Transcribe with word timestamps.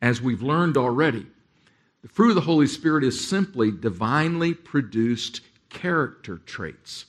as 0.00 0.22
we've 0.22 0.42
learned 0.42 0.76
already, 0.76 1.26
the 2.02 2.08
fruit 2.08 2.30
of 2.30 2.34
the 2.36 2.40
Holy 2.42 2.66
Spirit 2.66 3.04
is 3.04 3.26
simply 3.26 3.70
divinely 3.70 4.54
produced 4.54 5.40
character 5.68 6.38
traits. 6.38 7.06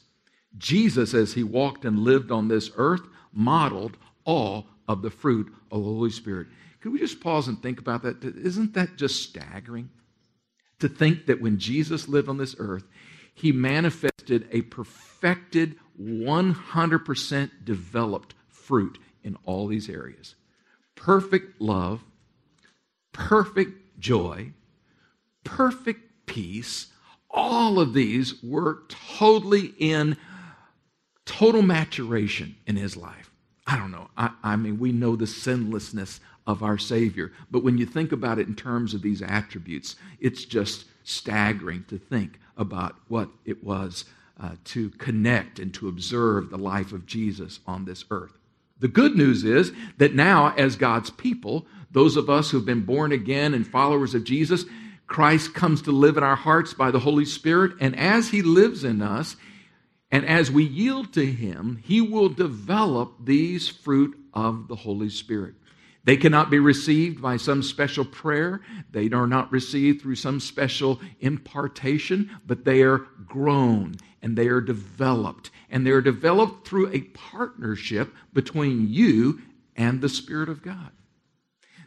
Jesus, 0.57 1.13
as 1.13 1.33
he 1.33 1.43
walked 1.43 1.85
and 1.85 1.99
lived 1.99 2.31
on 2.31 2.47
this 2.47 2.71
earth, 2.75 3.01
modeled 3.31 3.97
all 4.25 4.67
of 4.87 5.01
the 5.01 5.11
fruit 5.11 5.47
of 5.71 5.79
the 5.79 5.85
Holy 5.85 6.09
Spirit. 6.09 6.47
Could 6.81 6.93
we 6.93 6.99
just 6.99 7.21
pause 7.21 7.47
and 7.47 7.61
think 7.61 7.79
about 7.79 8.03
that? 8.03 8.23
Isn't 8.23 8.73
that 8.73 8.95
just 8.95 9.21
staggering? 9.21 9.89
To 10.79 10.89
think 10.89 11.25
that 11.27 11.41
when 11.41 11.59
Jesus 11.59 12.07
lived 12.07 12.29
on 12.29 12.37
this 12.37 12.55
earth, 12.57 12.85
he 13.33 13.51
manifested 13.51 14.47
a 14.51 14.61
perfected, 14.63 15.77
100% 16.01 17.51
developed 17.63 18.33
fruit 18.47 18.97
in 19.23 19.37
all 19.45 19.67
these 19.67 19.89
areas 19.89 20.35
perfect 20.95 21.61
love, 21.61 22.03
perfect 23.11 23.99
joy, 23.99 24.51
perfect 25.43 26.25
peace. 26.25 26.87
All 27.29 27.79
of 27.79 27.93
these 27.93 28.41
were 28.43 28.83
totally 28.87 29.73
in 29.77 30.17
total 31.25 31.61
maturation 31.61 32.55
in 32.65 32.75
his 32.75 32.97
life. 32.97 33.29
I 33.67 33.77
don't 33.77 33.91
know. 33.91 34.09
I, 34.17 34.31
I, 34.41 34.55
mean, 34.55 34.79
we 34.79 34.91
know 34.91 35.15
the 35.15 35.27
sinlessness 35.27 36.19
of 36.47 36.63
our 36.63 36.79
Savior, 36.79 37.31
but 37.51 37.63
when 37.63 37.77
you 37.77 37.85
think 37.85 38.11
about 38.11 38.39
it 38.39 38.47
in 38.47 38.55
terms 38.55 38.95
of 38.95 39.03
these 39.03 39.21
attributes, 39.21 39.95
it's 40.19 40.43
just 40.43 40.85
staggering 41.03 41.85
to 41.87 41.99
think 41.99 42.39
about 42.57 42.95
what 43.09 43.29
it 43.45 43.63
was 43.63 44.05
uh, 44.39 44.55
to 44.63 44.89
connect 44.91 45.59
and 45.59 45.71
to 45.75 45.87
observe 45.87 46.49
the 46.49 46.57
life 46.57 46.93
of 46.93 47.05
Jesus 47.05 47.59
on 47.67 47.85
this 47.85 48.05
earth. 48.09 48.38
The 48.79 48.87
good 48.87 49.15
news 49.15 49.43
is 49.43 49.71
that 49.97 50.15
now, 50.15 50.53
as 50.55 50.75
God's 50.75 51.09
people, 51.09 51.67
those 51.91 52.15
of 52.15 52.29
us 52.29 52.51
who've 52.51 52.65
been 52.65 52.85
born 52.85 53.11
again 53.11 53.53
and 53.53 53.67
followers 53.67 54.15
of 54.15 54.23
Jesus, 54.23 54.65
Christ 55.07 55.53
comes 55.53 55.81
to 55.83 55.91
live 55.91 56.17
in 56.17 56.23
our 56.23 56.35
hearts 56.35 56.73
by 56.73 56.91
the 56.91 56.99
Holy 56.99 57.25
Spirit. 57.25 57.73
And 57.81 57.95
as 57.97 58.29
He 58.29 58.41
lives 58.41 58.83
in 58.83 59.01
us, 59.01 59.35
and 60.11 60.25
as 60.25 60.51
we 60.51 60.63
yield 60.63 61.13
to 61.13 61.25
Him, 61.25 61.81
He 61.83 61.99
will 61.99 62.29
develop 62.29 63.15
these 63.23 63.67
fruit 63.67 64.17
of 64.33 64.67
the 64.67 64.75
Holy 64.75 65.09
Spirit. 65.09 65.55
They 66.05 66.17
cannot 66.17 66.49
be 66.49 66.59
received 66.59 67.21
by 67.21 67.37
some 67.37 67.61
special 67.61 68.05
prayer. 68.05 68.61
They 68.91 69.09
are 69.11 69.27
not 69.27 69.51
received 69.51 70.01
through 70.01 70.15
some 70.15 70.39
special 70.39 70.99
impartation, 71.19 72.31
but 72.45 72.65
they 72.65 72.81
are 72.83 73.05
grown 73.25 73.95
and 74.21 74.37
they 74.37 74.47
are 74.47 74.61
developed. 74.61 75.51
And 75.69 75.85
they 75.85 75.91
are 75.91 76.01
developed 76.01 76.67
through 76.67 76.91
a 76.93 77.01
partnership 77.01 78.13
between 78.33 78.87
you 78.89 79.41
and 79.75 80.01
the 80.01 80.09
Spirit 80.09 80.49
of 80.49 80.61
God. 80.61 80.91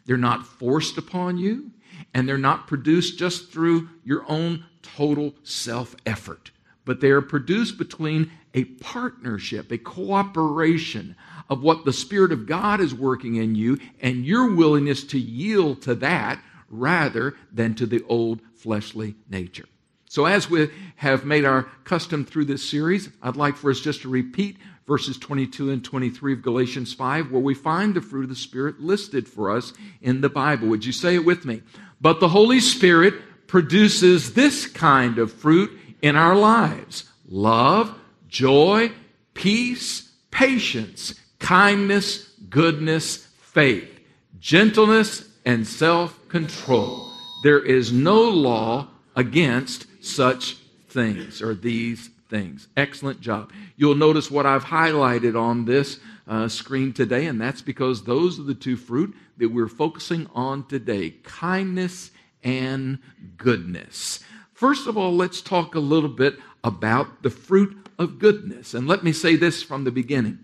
They're 0.05 0.17
not 0.17 0.45
forced 0.45 0.97
upon 0.97 1.37
you, 1.37 1.71
and 2.13 2.27
they're 2.27 2.37
not 2.37 2.67
produced 2.67 3.17
just 3.17 3.51
through 3.51 3.89
your 4.03 4.25
own 4.27 4.65
total 4.81 5.33
self 5.43 5.95
effort, 6.05 6.51
but 6.85 6.99
they 6.99 7.09
are 7.09 7.21
produced 7.21 7.77
between 7.77 8.31
a 8.53 8.65
partnership, 8.65 9.71
a 9.71 9.77
cooperation 9.77 11.15
of 11.49 11.61
what 11.61 11.85
the 11.85 11.93
Spirit 11.93 12.31
of 12.31 12.45
God 12.45 12.79
is 12.79 12.93
working 12.93 13.35
in 13.35 13.55
you 13.55 13.79
and 14.01 14.25
your 14.25 14.53
willingness 14.55 15.03
to 15.05 15.19
yield 15.19 15.81
to 15.83 15.95
that 15.95 16.41
rather 16.69 17.35
than 17.51 17.75
to 17.75 17.85
the 17.85 18.03
old 18.07 18.41
fleshly 18.55 19.15
nature. 19.29 19.65
So, 20.09 20.25
as 20.25 20.49
we 20.49 20.69
have 20.97 21.25
made 21.25 21.43
our 21.43 21.63
custom 21.83 22.23
through 22.23 22.45
this 22.45 22.67
series, 22.67 23.09
I'd 23.21 23.35
like 23.35 23.55
for 23.55 23.71
us 23.71 23.79
just 23.79 24.03
to 24.03 24.09
repeat 24.09 24.57
verses 24.85 25.17
22 25.17 25.71
and 25.71 25.83
23 25.83 26.33
of 26.33 26.41
Galatians 26.41 26.93
5, 26.93 27.31
where 27.31 27.41
we 27.41 27.53
find 27.53 27.95
the 27.95 28.01
fruit 28.01 28.23
of 28.23 28.29
the 28.29 28.35
Spirit 28.35 28.79
listed 28.79 29.27
for 29.27 29.49
us 29.49 29.73
in 30.01 30.21
the 30.21 30.29
Bible. 30.29 30.67
Would 30.67 30.85
you 30.85 30.91
say 30.91 31.15
it 31.15 31.25
with 31.25 31.45
me? 31.45 31.61
But 31.99 32.19
the 32.19 32.27
Holy 32.27 32.59
Spirit 32.59 33.15
produces 33.47 34.33
this 34.33 34.67
kind 34.67 35.17
of 35.17 35.31
fruit 35.31 35.71
in 36.01 36.15
our 36.15 36.35
lives 36.35 37.09
love, 37.27 37.95
joy, 38.27 38.91
peace, 39.33 40.11
patience, 40.29 41.15
kindness, 41.43 42.29
goodness, 42.49 43.27
faith, 43.41 43.99
gentleness, 44.39 45.29
and 45.45 45.67
self 45.67 46.17
control. 46.29 47.11
There 47.43 47.63
is 47.63 47.91
no 47.91 48.21
law 48.21 48.87
against 49.15 49.85
such 50.03 50.55
things 50.87 51.41
or 51.41 51.53
these 51.53 52.09
things. 52.29 52.69
Excellent 52.77 53.19
job. 53.19 53.51
You'll 53.75 53.95
notice 53.95 54.31
what 54.31 54.45
I've 54.45 54.63
highlighted 54.63 55.39
on 55.39 55.65
this 55.65 55.99
uh, 56.27 56.47
screen 56.47 56.93
today, 56.93 57.25
and 57.25 57.39
that's 57.39 57.61
because 57.61 58.03
those 58.03 58.39
are 58.39 58.43
the 58.43 58.55
two 58.55 58.77
fruit 58.77 59.13
that 59.37 59.49
we're 59.51 59.67
focusing 59.67 60.29
on 60.33 60.65
today 60.67 61.09
kindness 61.23 62.11
and 62.41 62.99
goodness. 63.35 64.21
First 64.53 64.87
of 64.87 64.97
all, 64.97 65.13
let's 65.13 65.41
talk 65.41 65.75
a 65.75 65.79
little 65.79 66.09
bit 66.09 66.37
about 66.63 67.21
the 67.21 67.29
fruit 67.29 67.89
of 67.99 68.17
goodness. 68.17 68.73
And 68.73 68.87
let 68.87 69.03
me 69.03 69.11
say 69.11 69.35
this 69.35 69.61
from 69.61 69.83
the 69.83 69.91
beginning. 69.91 70.39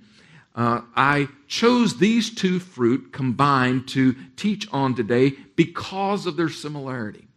Uh, 0.60 0.82
I 0.94 1.30
chose 1.48 2.00
these 2.00 2.36
two 2.36 2.60
fruit 2.60 3.14
combined 3.14 3.88
to 3.90 4.14
teach 4.36 4.68
on 4.74 4.94
today 4.94 5.32
because 5.56 6.26
of 6.26 6.36
their 6.36 6.50
similarity. 6.50 7.30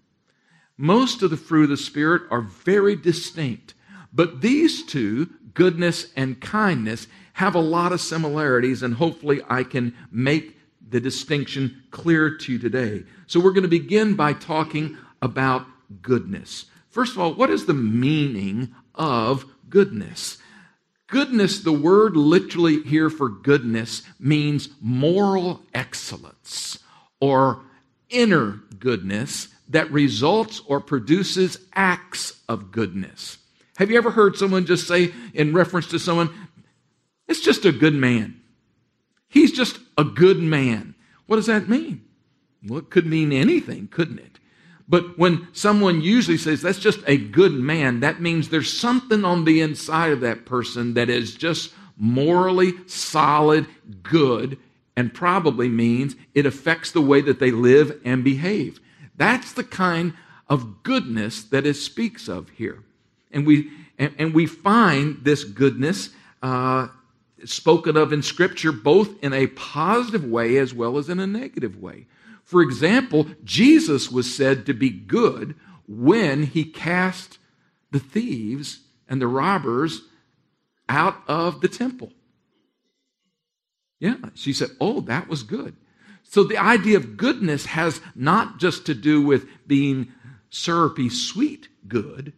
Most 0.76 1.22
of 1.22 1.30
the 1.30 1.36
fruit 1.36 1.62
of 1.62 1.68
the 1.68 1.76
Spirit 1.76 2.22
are 2.32 2.40
very 2.40 2.96
distinct, 2.96 3.74
but 4.12 4.40
these 4.40 4.84
two, 4.84 5.30
goodness 5.54 6.08
and 6.16 6.40
kindness, 6.40 7.06
have 7.34 7.54
a 7.54 7.60
lot 7.60 7.92
of 7.92 8.00
similarities, 8.00 8.82
and 8.82 8.94
hopefully 8.94 9.40
I 9.48 9.62
can 9.62 9.94
make 10.10 10.58
the 10.90 10.98
distinction 10.98 11.80
clear 11.92 12.36
to 12.38 12.52
you 12.52 12.58
today. 12.58 13.04
So 13.28 13.38
we're 13.38 13.52
going 13.52 13.62
to 13.62 13.68
begin 13.68 14.16
by 14.16 14.32
talking 14.32 14.98
about 15.22 15.64
goodness. 16.02 16.64
First 16.90 17.12
of 17.12 17.20
all, 17.20 17.34
what 17.34 17.50
is 17.50 17.66
the 17.66 17.72
meaning 17.72 18.74
of 18.96 19.44
goodness? 19.70 20.38
Goodness, 21.12 21.58
the 21.60 21.74
word 21.74 22.16
literally 22.16 22.82
here 22.84 23.10
for 23.10 23.28
goodness 23.28 24.02
means 24.18 24.70
moral 24.80 25.60
excellence 25.74 26.78
or 27.20 27.60
inner 28.08 28.62
goodness 28.78 29.48
that 29.68 29.92
results 29.92 30.62
or 30.66 30.80
produces 30.80 31.58
acts 31.74 32.40
of 32.48 32.72
goodness. 32.72 33.36
Have 33.76 33.90
you 33.90 33.98
ever 33.98 34.12
heard 34.12 34.38
someone 34.38 34.64
just 34.64 34.88
say, 34.88 35.12
in 35.34 35.52
reference 35.52 35.86
to 35.88 35.98
someone, 35.98 36.30
it's 37.28 37.42
just 37.42 37.66
a 37.66 37.72
good 37.72 37.94
man? 37.94 38.40
He's 39.28 39.52
just 39.52 39.80
a 39.98 40.04
good 40.04 40.38
man. 40.38 40.94
What 41.26 41.36
does 41.36 41.44
that 41.44 41.68
mean? 41.68 42.06
Well, 42.66 42.78
it 42.78 42.88
could 42.88 43.04
mean 43.04 43.34
anything, 43.34 43.86
couldn't 43.88 44.18
it? 44.18 44.38
But 44.88 45.18
when 45.18 45.48
someone 45.52 46.00
usually 46.00 46.36
says 46.36 46.62
that's 46.62 46.78
just 46.78 47.00
a 47.06 47.16
good 47.16 47.52
man, 47.52 48.00
that 48.00 48.20
means 48.20 48.48
there's 48.48 48.72
something 48.72 49.24
on 49.24 49.44
the 49.44 49.60
inside 49.60 50.12
of 50.12 50.20
that 50.20 50.44
person 50.44 50.94
that 50.94 51.08
is 51.08 51.34
just 51.34 51.72
morally 51.96 52.72
solid, 52.86 53.66
good, 54.02 54.58
and 54.96 55.14
probably 55.14 55.68
means 55.68 56.16
it 56.34 56.46
affects 56.46 56.90
the 56.90 57.00
way 57.00 57.20
that 57.20 57.38
they 57.38 57.50
live 57.50 58.00
and 58.04 58.24
behave. 58.24 58.80
That's 59.16 59.52
the 59.52 59.64
kind 59.64 60.14
of 60.48 60.82
goodness 60.82 61.44
that 61.44 61.66
it 61.66 61.74
speaks 61.74 62.28
of 62.28 62.50
here. 62.50 62.82
And 63.30 63.46
we, 63.46 63.70
and, 63.98 64.14
and 64.18 64.34
we 64.34 64.46
find 64.46 65.18
this 65.22 65.44
goodness 65.44 66.10
uh, 66.42 66.88
spoken 67.44 67.96
of 67.96 68.12
in 68.12 68.22
Scripture 68.22 68.72
both 68.72 69.22
in 69.22 69.32
a 69.32 69.46
positive 69.48 70.24
way 70.24 70.56
as 70.58 70.74
well 70.74 70.98
as 70.98 71.08
in 71.08 71.18
a 71.18 71.26
negative 71.26 71.80
way. 71.80 72.06
For 72.52 72.60
example, 72.60 73.28
Jesus 73.44 74.12
was 74.12 74.36
said 74.36 74.66
to 74.66 74.74
be 74.74 74.90
good 74.90 75.54
when 75.88 76.42
he 76.42 76.64
cast 76.64 77.38
the 77.92 77.98
thieves 77.98 78.80
and 79.08 79.22
the 79.22 79.26
robbers 79.26 80.02
out 80.86 81.16
of 81.26 81.62
the 81.62 81.68
temple. 81.68 82.12
Yeah, 83.98 84.16
she 84.34 84.52
said, 84.52 84.68
Oh, 84.82 85.00
that 85.00 85.28
was 85.28 85.42
good. 85.42 85.76
So 86.24 86.44
the 86.44 86.58
idea 86.58 86.98
of 86.98 87.16
goodness 87.16 87.64
has 87.64 88.02
not 88.14 88.58
just 88.58 88.84
to 88.84 88.94
do 88.94 89.22
with 89.22 89.48
being 89.66 90.12
syrupy, 90.50 91.08
sweet 91.08 91.68
good, 91.88 92.34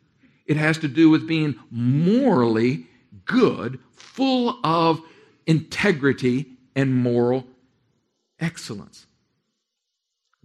it 0.46 0.56
has 0.56 0.78
to 0.78 0.87
do 0.87 1.10
with 1.10 1.26
being 1.26 1.56
morally 1.72 2.87
good, 3.25 3.81
full 3.90 4.60
of 4.62 5.00
integrity 5.44 6.52
and 6.76 6.94
moral 6.94 7.49
excellence. 8.38 9.08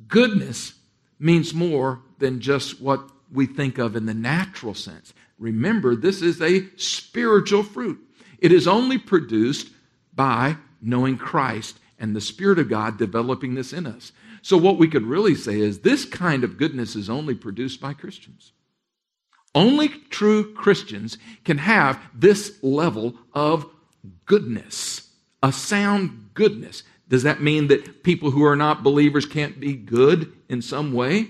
Goodness 0.10 0.74
means 1.20 1.54
more 1.54 2.02
than 2.18 2.42
just 2.42 2.82
what 2.82 3.10
we 3.32 3.46
think 3.46 3.78
of 3.78 3.96
in 3.96 4.06
the 4.06 4.14
natural 4.14 4.74
sense. 4.74 5.14
Remember, 5.38 5.96
this 5.96 6.22
is 6.22 6.42
a 6.42 6.68
spiritual 6.76 7.64
fruit. 7.64 8.00
It 8.40 8.52
is 8.52 8.68
only 8.68 8.98
produced 8.98 9.70
by 10.14 10.58
knowing 10.82 11.18
Christ 11.18 11.80
and 12.00 12.16
the 12.16 12.22
Spirit 12.22 12.60
of 12.60 12.70
God 12.70 12.98
developing 12.98 13.56
this 13.56 13.72
in 13.72 13.86
us. 13.86 14.12
So, 14.42 14.58
what 14.58 14.78
we 14.78 14.88
could 14.88 15.06
really 15.06 15.36
say 15.36 15.60
is 15.60 15.80
this 15.80 16.06
kind 16.06 16.44
of 16.44 16.58
goodness 16.58 16.96
is 16.96 17.10
only 17.10 17.36
produced 17.36 17.82
by 17.82 17.94
Christians. 17.94 18.54
Only 19.54 19.90
true 19.90 20.54
Christians 20.54 21.18
can 21.44 21.58
have 21.58 22.00
this 22.14 22.58
level 22.62 23.16
of 23.34 23.66
goodness, 24.26 25.10
a 25.44 25.52
sound 25.52 26.30
goodness. 26.34 26.84
Does 27.10 27.24
that 27.24 27.42
mean 27.42 27.68
that 27.68 28.04
people 28.04 28.32
who 28.32 28.46
are 28.46 28.56
not 28.56 28.84
believers 28.84 29.26
can't 29.26 29.60
be 29.60 29.74
good 29.74 30.32
in 30.48 30.62
some 30.62 30.94
way? 30.94 31.28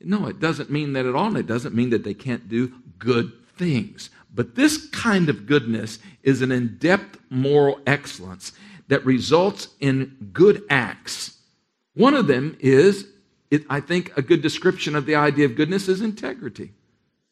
No, 0.00 0.26
it 0.26 0.40
doesn't 0.40 0.70
mean 0.70 0.94
that 0.94 1.06
at 1.06 1.14
all. 1.14 1.28
And 1.28 1.36
it 1.36 1.46
doesn't 1.46 1.74
mean 1.74 1.90
that 1.90 2.02
they 2.02 2.14
can't 2.14 2.48
do 2.48 2.72
good 2.98 3.32
things. 3.56 4.10
But 4.34 4.54
this 4.54 4.88
kind 4.88 5.28
of 5.28 5.46
goodness 5.46 5.98
is 6.22 6.40
an 6.40 6.50
in 6.50 6.78
depth 6.78 7.18
moral 7.28 7.80
excellence 7.86 8.52
that 8.88 9.04
results 9.04 9.68
in 9.80 10.30
good 10.32 10.64
acts. 10.70 11.38
One 11.94 12.14
of 12.14 12.26
them 12.26 12.56
is, 12.58 13.06
it, 13.50 13.64
I 13.68 13.80
think, 13.80 14.16
a 14.16 14.22
good 14.22 14.40
description 14.40 14.96
of 14.96 15.04
the 15.04 15.14
idea 15.14 15.44
of 15.44 15.56
goodness 15.56 15.88
is 15.88 16.00
integrity. 16.00 16.72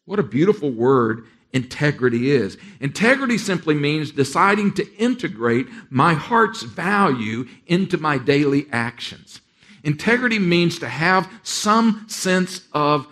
What 0.04 0.18
a 0.18 0.24
beautiful 0.24 0.70
word 0.70 1.26
integrity 1.52 2.30
is. 2.30 2.56
Integrity 2.80 3.38
simply 3.38 3.74
means 3.74 4.10
deciding 4.10 4.72
to 4.74 4.96
integrate 4.96 5.66
my 5.90 6.14
heart's 6.14 6.62
value 6.62 7.46
into 7.66 7.98
my 7.98 8.18
daily 8.18 8.66
actions. 8.72 9.40
Integrity 9.82 10.38
means 10.38 10.78
to 10.78 10.88
have 10.88 11.30
some 11.42 12.04
sense 12.08 12.66
of 12.72 13.06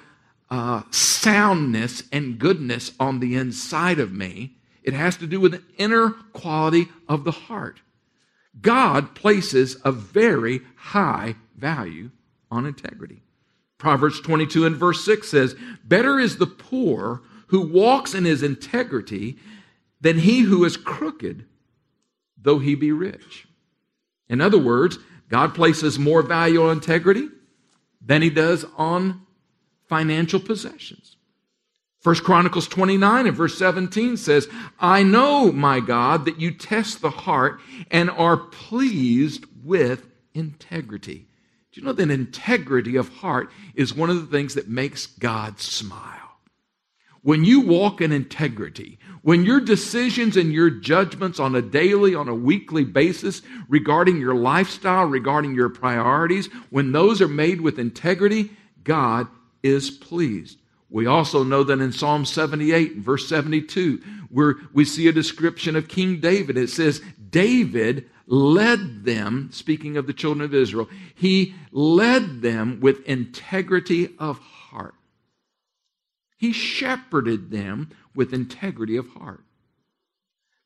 uh, 0.51 0.83
soundness 0.91 2.03
and 2.13 2.39
goodness 2.39 2.93
on 2.99 3.21
the 3.21 3.37
inside 3.37 3.99
of 3.99 4.13
me. 4.13 4.57
It 4.83 4.95
has 4.95 5.17
to 5.19 5.27
do 5.27 5.41
with 5.41 5.53
the 5.53 5.63
inner 5.77 6.11
quality 6.33 6.89
of 7.09 7.25
the 7.25 7.33
heart. 7.33 7.81
God 8.61 9.15
places 9.15 9.77
a 9.85 9.93
very 9.93 10.63
high 10.77 11.37
value 11.57 12.11
on 12.51 12.67
integrity. 12.67 13.23
Proverbs 13.77 14.21
22 14.21 14.67
and 14.67 14.77
verse 14.77 15.05
6 15.05 15.29
says, 15.29 15.55
Better 15.85 16.19
is 16.19 16.39
the 16.39 16.47
poor 16.47 17.23
who 17.49 17.61
walks 17.61 18.15
in 18.15 18.25
his 18.25 18.43
integrity 18.43 19.37
than 20.01 20.19
he 20.19 20.41
who 20.41 20.65
is 20.65 20.77
crooked, 20.77 21.45
though 22.41 22.59
he 22.59 22.75
be 22.75 22.93
rich. 22.93 23.47
In 24.29 24.41
other 24.41 24.59
words, 24.59 24.99
God 25.29 25.55
places 25.55 25.99
more 25.99 26.23
value 26.23 26.63
on 26.63 26.77
integrity 26.77 27.29
than 28.05 28.23
he 28.23 28.31
does 28.31 28.65
on 28.77 29.27
financial 29.89 30.41
possessions. 30.41 31.17
First 32.01 32.23
Chronicles 32.23 32.69
29 32.69 33.27
and 33.27 33.37
verse 33.37 33.59
17 33.59 34.17
says, 34.17 34.49
I 34.79 35.03
know, 35.03 35.51
my 35.51 35.81
God, 35.81 36.27
that 36.27 36.41
you 36.41 36.53
test 36.53 37.01
the 37.01 37.11
heart 37.11 37.61
and 37.91 38.09
are 38.11 38.37
pleased 38.37 39.45
with 39.65 40.07
integrity. 40.33 41.27
Do 41.73 41.81
you 41.81 41.87
know 41.87 41.93
that 41.93 42.11
integrity 42.11 42.97
of 42.97 43.09
heart 43.09 43.51
is 43.75 43.95
one 43.95 44.11
of 44.11 44.17
the 44.21 44.37
things 44.37 44.55
that 44.55 44.69
makes 44.69 45.07
God 45.07 45.59
smile? 45.61 46.28
When 47.29 47.45
you 47.45 47.61
walk 47.61 48.01
in 48.01 48.11
integrity, 48.11 48.99
when 49.21 49.45
your 49.45 49.61
decisions 49.61 50.39
and 50.39 50.51
your 50.51 50.71
judgments 50.71 51.39
on 51.39 51.55
a 51.55 51.61
daily, 51.61 52.15
on 52.15 52.27
a 52.27 52.35
weekly 52.35 52.85
basis 52.85 53.43
regarding 53.69 54.19
your 54.19 54.35
lifestyle, 54.35 55.05
regarding 55.05 55.55
your 55.55 55.69
priorities, 55.69 56.47
when 56.71 56.93
those 56.93 57.21
are 57.21 57.29
made 57.29 57.61
with 57.61 57.79
integrity, 57.79 58.49
God 58.83 59.27
is 59.63 59.91
pleased. 59.91 60.59
We 60.89 61.05
also 61.05 61.45
know 61.45 61.63
that 61.65 61.81
in 61.81 61.93
Psalm 61.93 62.25
78, 62.25 62.97
verse 62.97 63.29
72, 63.29 64.03
where 64.31 64.55
we 64.73 64.87
see 64.87 65.07
a 65.07 65.13
description 65.13 65.77
of 65.77 65.87
King 65.87 66.21
David, 66.21 66.57
it 66.57 66.71
says, 66.71 67.03
David 67.29 68.09
led 68.27 69.05
them, 69.05 69.51
speaking 69.53 69.99
of 69.99 70.07
the 70.07 70.15
children 70.15 70.47
of 70.47 70.55
Israel, 70.55 70.89
he 71.15 71.55
led 71.73 72.41
them 72.41 72.81
with 72.81 73.07
integrity 73.07 74.15
of 74.19 74.39
heart. 74.39 74.58
He 76.39 76.53
shepherded 76.53 77.51
them 77.51 77.91
with 78.15 78.33
integrity 78.33 78.97
of 78.97 79.09
heart. 79.09 79.45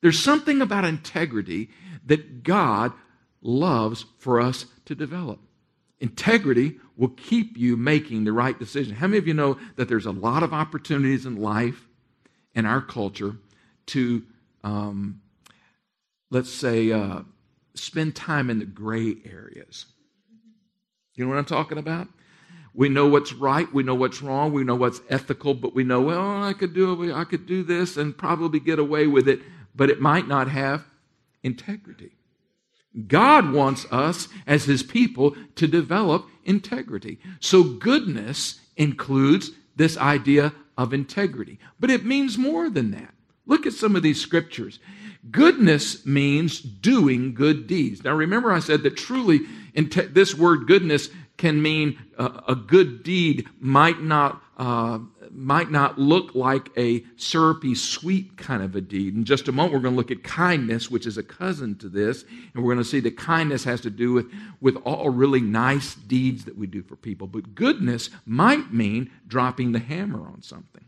There's 0.03 0.23
something 0.23 0.61
about 0.61 0.85
integrity 0.85 1.71
that 2.05 2.43
God 2.43 2.93
loves 3.41 4.05
for 4.19 4.41
us 4.41 4.67
to 4.85 4.95
develop. 4.95 5.41
Integrity 5.99 6.77
will 6.97 7.09
keep 7.09 7.57
you 7.57 7.77
making 7.77 8.25
the 8.25 8.33
right 8.33 8.59
decision. 8.59 8.97
How 8.97 9.07
many 9.07 9.19
of 9.19 9.27
you 9.27 9.35
know 9.35 9.59
that 9.77 9.89
there's 9.89 10.07
a 10.07 10.13
lot 10.13 10.43
of 10.43 10.53
opportunities 10.53 11.25
in 11.25 11.37
life, 11.37 11.89
in 12.55 12.67
our 12.67 12.83
culture, 12.83 13.37
to, 13.87 14.23
um, 14.63 15.23
let's 16.31 16.53
say, 16.53 16.93
uh, 16.93 17.21
spend 17.75 18.15
time 18.15 18.51
in 18.51 18.59
the 18.59 18.67
gray 18.67 19.17
areas? 19.25 19.87
You 21.15 21.25
know 21.25 21.31
what 21.31 21.39
I'm 21.39 21.45
talking 21.45 21.79
about? 21.79 22.09
We 22.75 22.89
know 22.89 23.07
what's 23.07 23.33
right, 23.35 23.71
we 23.73 23.83
know 23.83 23.95
what's 23.95 24.23
wrong, 24.23 24.53
we 24.53 24.65
know 24.65 24.75
what's 24.75 25.03
ethical, 25.11 25.53
but 25.53 25.75
we 25.75 25.85
know, 25.85 26.01
well, 26.01 26.43
I 26.43 26.55
could 26.55 26.73
do 26.73 27.13
I 27.15 27.25
could 27.25 27.47
do 27.47 27.63
this 27.63 27.97
and 27.97 28.17
probably 28.17 28.61
get 28.61 28.79
away 28.79 29.07
with 29.07 29.29
it, 29.29 29.41
but 29.75 29.91
it 29.91 30.01
might 30.01 30.27
not 30.27 30.49
have 30.49 30.85
integrity. 31.43 32.13
God 33.07 33.53
wants 33.53 33.87
us 33.91 34.29
as 34.47 34.65
his 34.65 34.83
people 34.83 35.35
to 35.57 35.67
develop 35.67 36.29
integrity. 36.45 37.19
So 37.41 37.63
goodness 37.63 38.61
includes 38.77 39.51
this 39.77 39.97
idea 39.97 40.53
of 40.77 40.93
integrity, 40.93 41.59
but 41.81 41.91
it 41.91 42.05
means 42.05 42.39
more 42.39 42.71
than 42.71 42.91
that. 42.93 43.15
Look 43.47 43.67
at 43.67 43.73
some 43.73 43.97
of 43.97 44.03
these 44.03 44.21
scriptures. 44.21 44.79
Goodness 45.31 46.05
means 46.05 46.61
doing 46.61 47.35
good 47.35 47.67
deeds. 47.67 48.03
Now 48.03 48.15
remember 48.15 48.53
I 48.53 48.61
said 48.61 48.83
that 48.83 48.97
truly 48.97 49.41
this 49.75 50.35
word 50.35 50.67
goodness 50.67 51.09
can 51.43 51.61
mean 51.61 51.99
a, 52.19 52.45
a 52.51 52.55
good 52.55 53.03
deed 53.03 53.49
might 53.59 54.01
not 54.01 54.41
uh, 54.59 55.01
might 55.33 55.73
not 55.73 55.99
look 55.99 56.37
like 56.37 56.69
a 56.77 57.03
syrupy 57.17 57.75
sweet 57.75 58.37
kind 58.37 58.63
of 58.63 58.77
a 58.77 58.81
deed. 58.81 59.17
In 59.17 59.25
just 59.25 59.49
a 59.49 59.53
moment, 59.53 59.75
we're 59.75 59.81
going 59.81 59.95
to 59.95 59.97
look 59.97 60.13
at 60.13 60.23
kindness, 60.23 60.89
which 60.89 61.05
is 61.05 61.19
a 61.19 61.23
cousin 61.25 61.75
to 61.79 61.89
this, 61.89 62.23
and 62.55 62.63
we're 62.63 62.73
going 62.73 62.85
to 62.85 62.89
see 62.89 63.01
that 63.01 63.17
kindness 63.17 63.65
has 63.65 63.81
to 63.81 63.91
do 63.91 64.13
with, 64.13 64.27
with 64.61 64.77
all 64.85 65.11
really 65.11 65.41
nice 65.41 65.97
deeds 65.97 66.45
that 66.45 66.57
we 66.57 66.69
do 66.69 66.81
for 66.81 66.95
people. 66.95 67.27
But 67.27 67.57
goodness 67.57 68.09
might 68.25 68.73
mean 68.73 69.11
dropping 69.27 69.73
the 69.73 69.81
hammer 69.81 70.21
on 70.21 70.43
something, 70.43 70.85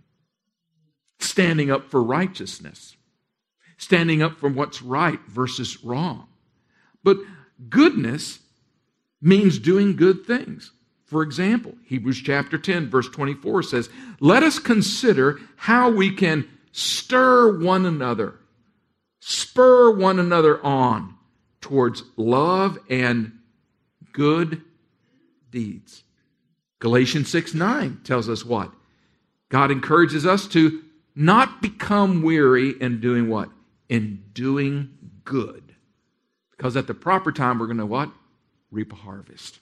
standing 1.18 1.72
up 1.72 1.90
for 1.90 2.00
righteousness, 2.00 2.94
standing 3.76 4.22
up 4.22 4.38
for 4.38 4.48
what's 4.48 4.82
right 4.82 5.18
versus 5.26 5.82
wrong. 5.82 6.28
But 7.02 7.16
goodness 7.68 8.38
means 9.24 9.58
doing 9.58 9.96
good 9.96 10.24
things. 10.26 10.70
For 11.06 11.22
example, 11.22 11.74
Hebrews 11.84 12.20
chapter 12.22 12.58
10, 12.58 12.90
verse 12.90 13.08
24 13.08 13.62
says, 13.64 13.88
Let 14.20 14.42
us 14.42 14.58
consider 14.58 15.40
how 15.56 15.90
we 15.90 16.10
can 16.12 16.48
stir 16.72 17.58
one 17.58 17.86
another, 17.86 18.34
spur 19.20 19.90
one 19.96 20.18
another 20.18 20.64
on 20.64 21.14
towards 21.60 22.02
love 22.16 22.78
and 22.90 23.32
good 24.12 24.62
deeds. 25.50 26.04
Galatians 26.78 27.30
6 27.30 27.54
9 27.54 28.00
tells 28.04 28.28
us 28.28 28.44
what? 28.44 28.70
God 29.48 29.70
encourages 29.70 30.26
us 30.26 30.46
to 30.48 30.82
not 31.14 31.62
become 31.62 32.22
weary 32.22 32.74
in 32.80 33.00
doing 33.00 33.28
what? 33.28 33.48
In 33.88 34.24
doing 34.32 34.90
good. 35.24 35.74
Because 36.50 36.76
at 36.76 36.86
the 36.86 36.94
proper 36.94 37.30
time, 37.30 37.58
we're 37.58 37.66
going 37.66 37.78
to 37.78 37.86
what? 37.86 38.10
Reap 38.74 38.92
a 38.92 38.96
harvest. 38.96 39.60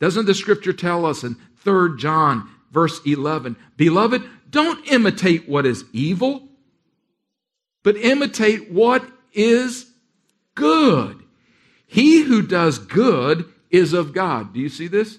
Doesn't 0.00 0.26
the 0.26 0.34
scripture 0.34 0.72
tell 0.72 1.06
us 1.06 1.24
in 1.24 1.36
3 1.64 1.96
John, 1.96 2.48
verse 2.70 3.00
11, 3.06 3.56
Beloved, 3.76 4.22
don't 4.50 4.86
imitate 4.90 5.48
what 5.48 5.64
is 5.64 5.84
evil, 5.92 6.48
but 7.82 7.96
imitate 7.96 8.70
what 8.70 9.04
is 9.32 9.86
good. 10.54 11.22
He 11.86 12.22
who 12.22 12.42
does 12.42 12.78
good 12.78 13.50
is 13.70 13.92
of 13.92 14.12
God. 14.12 14.52
Do 14.52 14.60
you 14.60 14.68
see 14.68 14.88
this? 14.88 15.18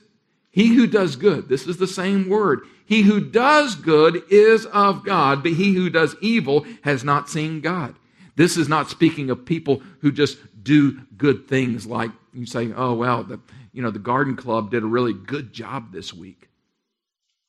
He 0.52 0.68
who 0.76 0.86
does 0.86 1.16
good. 1.16 1.50
This 1.50 1.66
is 1.66 1.78
the 1.78 1.88
same 1.88 2.30
word. 2.30 2.62
He 2.86 3.02
who 3.02 3.20
does 3.20 3.76
good 3.76 4.24
is 4.30 4.66
of 4.68 5.04
God, 5.04 5.42
but 5.42 5.54
he 5.54 5.74
who 5.74 5.90
does 5.90 6.16
evil 6.22 6.66
has 6.84 7.04
not 7.04 7.30
seen 7.30 7.62
God. 7.62 7.96
This 8.36 8.58
is 8.58 8.68
not 8.68 8.90
speaking 8.90 9.30
of 9.30 9.46
people 9.46 9.82
who 10.02 10.12
just 10.12 10.38
do 10.64 11.02
good 11.18 11.48
things 11.48 11.86
like 11.86 12.12
you 12.34 12.46
say, 12.46 12.72
oh, 12.76 12.94
well, 12.94 13.24
the, 13.24 13.40
you 13.72 13.82
know, 13.82 13.92
the 13.92 14.00
garden 14.00 14.36
club 14.36 14.72
did 14.72 14.84
a 14.84 14.88
really 14.88 15.14
good 15.14 15.54
job 15.54 15.92
this 15.92 16.14
week. 16.14 16.50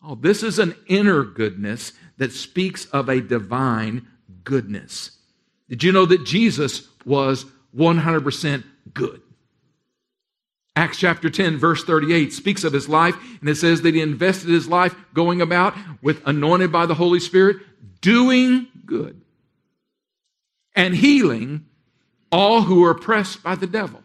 Oh, 0.03 0.15
this 0.15 0.43
is 0.43 0.59
an 0.59 0.75
inner 0.87 1.25
goodness 1.25 1.93
that 2.19 2.33
speaks 2.33 2.85
of 2.87 3.09
a 3.09 3.21
divine 3.21 4.07
goodness. 4.45 5.19
Did 5.69 5.83
you 5.83 5.93
know 5.93 6.07
that 6.07 6.25
Jesus 6.25 6.89
was 7.05 7.47
100% 7.77 8.65
good? 8.93 9.23
Acts 10.77 10.99
chapter 10.99 11.31
10, 11.31 11.57
verse 11.57 11.85
38 11.85 12.33
speaks 12.33 12.65
of 12.65 12.73
his 12.73 12.89
life, 12.89 13.17
and 13.41 13.49
it 13.49 13.57
says 13.57 13.83
that 13.83 13.95
he 13.95 14.01
invested 14.01 14.51
his 14.51 14.69
life 14.69 14.95
going 15.15 15.41
about 15.41 15.75
with 16.03 16.21
anointed 16.27 16.73
by 16.73 16.85
the 16.85 16.95
Holy 16.95 17.21
Spirit, 17.21 17.59
doing 18.01 18.67
good 18.85 19.21
and 20.75 20.95
healing 20.95 21.67
all 22.31 22.63
who 22.63 22.85
are 22.85 22.91
oppressed 22.91 23.43
by 23.43 23.55
the 23.55 23.67
devil. 23.67 24.04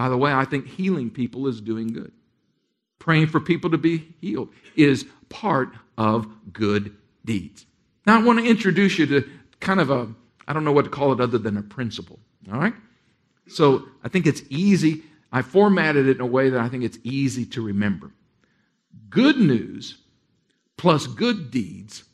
By 0.00 0.08
the 0.08 0.16
way, 0.16 0.32
I 0.32 0.46
think 0.46 0.66
healing 0.66 1.10
people 1.10 1.46
is 1.46 1.60
doing 1.60 1.88
good. 1.88 2.10
Praying 3.00 3.26
for 3.26 3.38
people 3.38 3.68
to 3.68 3.76
be 3.76 4.14
healed 4.22 4.48
is 4.74 5.04
part 5.28 5.74
of 5.98 6.26
good 6.54 6.96
deeds. 7.26 7.66
Now, 8.06 8.18
I 8.18 8.22
want 8.22 8.38
to 8.38 8.46
introduce 8.46 8.98
you 8.98 9.04
to 9.04 9.28
kind 9.60 9.78
of 9.78 9.90
a, 9.90 10.08
I 10.48 10.54
don't 10.54 10.64
know 10.64 10.72
what 10.72 10.86
to 10.86 10.90
call 10.90 11.12
it 11.12 11.20
other 11.20 11.36
than 11.36 11.58
a 11.58 11.62
principle. 11.62 12.18
All 12.50 12.58
right? 12.58 12.72
So 13.46 13.88
I 14.02 14.08
think 14.08 14.26
it's 14.26 14.42
easy. 14.48 15.02
I 15.32 15.42
formatted 15.42 16.08
it 16.08 16.16
in 16.16 16.22
a 16.22 16.26
way 16.26 16.48
that 16.48 16.62
I 16.62 16.70
think 16.70 16.82
it's 16.82 16.98
easy 17.04 17.44
to 17.44 17.62
remember. 17.62 18.10
Good 19.10 19.36
news 19.36 19.98
plus 20.78 21.06
good 21.06 21.50
deeds 21.50 22.04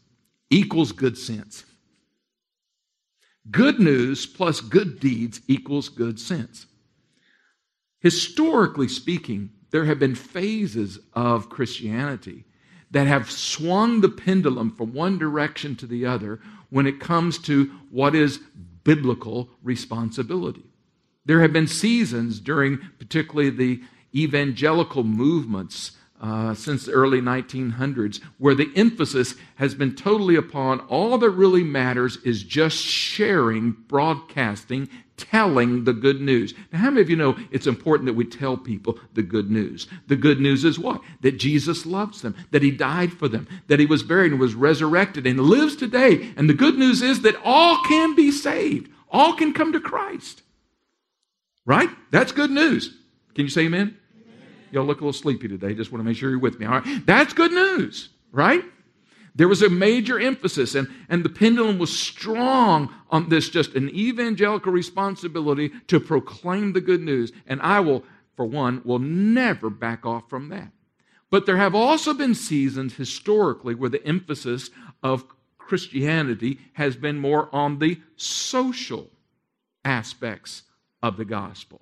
equals 0.50 0.90
good 0.90 1.16
sense. 1.16 1.64
Good 3.48 3.78
news 3.78 4.26
plus 4.26 4.60
good 4.60 4.98
deeds 4.98 5.40
equals 5.46 5.88
good 5.88 6.18
sense. 6.18 6.66
Historically 8.00 8.88
speaking, 8.88 9.50
there 9.70 9.84
have 9.84 9.98
been 9.98 10.14
phases 10.14 10.98
of 11.12 11.48
Christianity 11.48 12.44
that 12.90 13.06
have 13.06 13.30
swung 13.30 14.00
the 14.00 14.08
pendulum 14.08 14.70
from 14.70 14.92
one 14.92 15.18
direction 15.18 15.74
to 15.76 15.86
the 15.86 16.06
other 16.06 16.40
when 16.70 16.86
it 16.86 17.00
comes 17.00 17.38
to 17.38 17.70
what 17.90 18.14
is 18.14 18.38
biblical 18.84 19.50
responsibility. 19.62 20.64
There 21.24 21.40
have 21.40 21.52
been 21.52 21.66
seasons 21.66 22.38
during 22.38 22.78
particularly 22.98 23.50
the 23.50 23.82
evangelical 24.14 25.02
movements 25.02 25.92
uh, 26.20 26.54
since 26.54 26.86
the 26.86 26.92
early 26.92 27.20
1900s 27.20 28.20
where 28.38 28.54
the 28.54 28.70
emphasis 28.74 29.34
has 29.56 29.74
been 29.74 29.94
totally 29.94 30.36
upon 30.36 30.80
all 30.80 31.18
that 31.18 31.30
really 31.30 31.62
matters 31.62 32.16
is 32.18 32.42
just 32.42 32.76
sharing, 32.76 33.72
broadcasting, 33.72 34.88
telling 35.16 35.84
the 35.84 35.92
good 35.92 36.20
news. 36.20 36.54
Now, 36.72 36.80
how 36.80 36.90
many 36.90 37.00
of 37.00 37.10
you 37.10 37.16
know 37.16 37.36
it's 37.50 37.66
important 37.66 38.06
that 38.06 38.14
we 38.14 38.24
tell 38.24 38.56
people 38.56 38.98
the 39.14 39.22
good 39.22 39.50
news? 39.50 39.86
The 40.08 40.16
good 40.16 40.40
news 40.40 40.64
is 40.64 40.78
what? 40.78 41.00
That 41.22 41.38
Jesus 41.38 41.86
loves 41.86 42.22
them, 42.22 42.34
that 42.50 42.62
He 42.62 42.70
died 42.70 43.12
for 43.12 43.28
them, 43.28 43.48
that 43.68 43.80
He 43.80 43.86
was 43.86 44.02
buried 44.02 44.32
and 44.32 44.40
was 44.40 44.54
resurrected 44.54 45.26
and 45.26 45.40
lives 45.40 45.76
today. 45.76 46.32
And 46.36 46.48
the 46.48 46.54
good 46.54 46.76
news 46.76 47.02
is 47.02 47.22
that 47.22 47.40
all 47.44 47.82
can 47.84 48.14
be 48.14 48.30
saved, 48.30 48.90
all 49.10 49.34
can 49.34 49.52
come 49.52 49.72
to 49.72 49.80
Christ. 49.80 50.42
Right? 51.64 51.90
That's 52.10 52.32
good 52.32 52.50
news. 52.50 52.96
Can 53.34 53.44
you 53.44 53.50
say 53.50 53.62
amen? 53.62 53.96
Y'all 54.76 54.84
look 54.84 55.00
a 55.00 55.04
little 55.04 55.18
sleepy 55.18 55.48
today. 55.48 55.72
Just 55.72 55.90
want 55.90 56.00
to 56.00 56.04
make 56.04 56.18
sure 56.18 56.28
you're 56.28 56.38
with 56.38 56.60
me. 56.60 56.66
All 56.66 56.80
right. 56.80 57.06
That's 57.06 57.32
good 57.32 57.50
news, 57.50 58.10
right? 58.30 58.62
There 59.34 59.48
was 59.48 59.62
a 59.62 59.70
major 59.70 60.20
emphasis, 60.20 60.74
and, 60.74 60.86
and 61.08 61.24
the 61.24 61.30
pendulum 61.30 61.78
was 61.78 61.98
strong 61.98 62.92
on 63.08 63.30
this 63.30 63.48
just 63.48 63.74
an 63.74 63.88
evangelical 63.88 64.70
responsibility 64.70 65.70
to 65.86 65.98
proclaim 65.98 66.74
the 66.74 66.82
good 66.82 67.00
news. 67.00 67.32
And 67.46 67.62
I 67.62 67.80
will, 67.80 68.04
for 68.36 68.44
one, 68.44 68.82
will 68.84 68.98
never 68.98 69.70
back 69.70 70.04
off 70.04 70.28
from 70.28 70.50
that. 70.50 70.70
But 71.30 71.46
there 71.46 71.56
have 71.56 71.74
also 71.74 72.12
been 72.12 72.34
seasons 72.34 72.96
historically 72.96 73.74
where 73.74 73.88
the 73.88 74.06
emphasis 74.06 74.68
of 75.02 75.24
Christianity 75.56 76.58
has 76.74 76.96
been 76.96 77.18
more 77.18 77.48
on 77.50 77.78
the 77.78 77.98
social 78.16 79.08
aspects 79.86 80.64
of 81.02 81.16
the 81.16 81.24
gospel, 81.24 81.80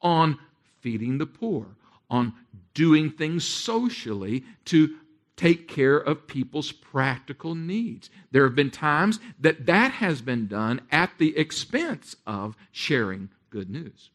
on 0.00 0.38
feeding 0.80 1.18
the 1.18 1.26
poor, 1.26 1.66
on 2.12 2.34
doing 2.74 3.10
things 3.10 3.44
socially 3.44 4.44
to 4.66 4.94
take 5.34 5.66
care 5.66 5.96
of 5.96 6.26
people's 6.26 6.70
practical 6.70 7.54
needs. 7.54 8.10
There 8.30 8.44
have 8.44 8.54
been 8.54 8.70
times 8.70 9.18
that 9.40 9.66
that 9.66 9.92
has 9.92 10.20
been 10.20 10.46
done 10.46 10.82
at 10.92 11.10
the 11.18 11.36
expense 11.36 12.14
of 12.26 12.54
sharing 12.70 13.30
good 13.50 13.70
news. 13.70 14.10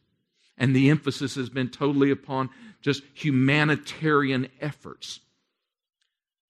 And 0.56 0.74
the 0.74 0.90
emphasis 0.90 1.34
has 1.34 1.50
been 1.50 1.68
totally 1.68 2.10
upon 2.10 2.50
just 2.80 3.02
humanitarian 3.14 4.48
efforts. 4.60 5.20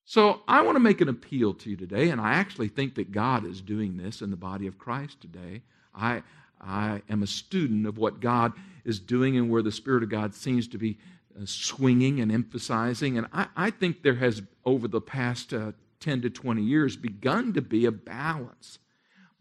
So 0.05 0.41
I 0.47 0.63
want 0.63 0.77
to 0.77 0.81
make 0.81 1.01
an 1.01 1.09
appeal 1.09 1.53
to 1.55 1.71
you 1.71 1.77
today, 1.77 2.09
and 2.11 2.21
I 2.21 2.35
actually 2.35 2.69
think 2.69 2.95
that 2.95 3.13
God 3.13 3.45
is 3.45 3.61
doing 3.61 3.97
this 3.97 4.23
in 4.23 4.31
the 4.31 4.37
body 4.37 4.67
of 4.67 4.79
Christ 4.79 5.21
today. 5.21 5.63
I, 5.95 6.23
I 6.61 7.03
am 7.11 7.23
a 7.23 7.27
student 7.27 7.87
of 7.87 7.99
what 7.99 8.21
God 8.21 8.53
is 8.85 9.01
doing 9.01 9.37
and 9.37 9.51
where 9.51 9.63
the 9.63 9.73
Spirit 9.73 10.03
of 10.03 10.09
God 10.09 10.35
seems 10.35 10.67
to 10.69 10.79
be 10.79 10.99
swinging 11.47 12.21
and 12.21 12.33
emphasizing. 12.33 13.19
And 13.19 13.27
I, 13.33 13.49
I, 13.57 13.71
think 13.71 14.03
there 14.03 14.17
has, 14.17 14.43
over 14.65 14.89
the 14.89 15.01
past 15.01 15.53
uh, 15.53 15.73
10 16.01 16.23
to 16.23 16.31
20 16.31 16.63
years, 16.63 16.97
begun 16.97 17.53
to 17.53 17.63
be 17.63 17.85
a 17.85 17.93
balance 17.93 18.79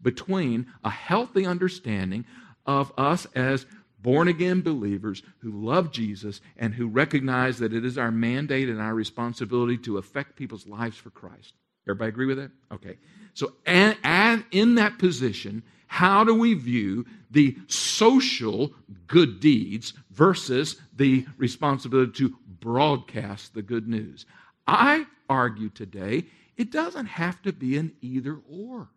between 0.00 0.66
a 0.84 0.90
healthy 0.90 1.44
understanding 1.44 2.24
of 2.66 2.92
us 2.96 3.26
as 3.34 3.66
born 4.00 4.28
again 4.28 4.60
believers 4.60 5.22
who 5.38 5.50
love 5.50 5.90
Jesus 5.90 6.40
and 6.56 6.74
who 6.74 6.86
recognize 6.86 7.58
that 7.58 7.72
it 7.72 7.84
is 7.84 7.98
our 7.98 8.12
mandate 8.12 8.68
and 8.68 8.80
our 8.80 8.94
responsibility 8.94 9.76
to 9.78 9.98
affect 9.98 10.36
people's 10.36 10.66
lives 10.66 10.96
for 10.96 11.10
Christ. 11.10 11.54
Everybody 11.88 12.08
agree 12.08 12.26
with 12.26 12.36
that? 12.38 12.50
Okay. 12.72 12.96
So, 13.34 13.52
and, 13.66 13.96
and 14.04 14.44
in 14.50 14.74
that 14.76 14.98
position, 14.98 15.62
how 15.86 16.22
do 16.22 16.34
we 16.34 16.54
view 16.54 17.06
the 17.30 17.56
social 17.66 18.72
good 19.06 19.40
deeds 19.40 19.94
versus 20.10 20.76
the 20.96 21.26
responsibility 21.36 22.12
to 22.12 22.36
broadcast 22.60 23.54
the 23.54 23.62
good 23.62 23.88
news? 23.88 24.26
I 24.66 25.06
argue 25.28 25.70
today 25.70 26.24
it 26.56 26.70
doesn't 26.70 27.06
have 27.06 27.40
to 27.42 27.52
be 27.52 27.78
an 27.78 27.92
either 28.02 28.38
or. 28.50 28.88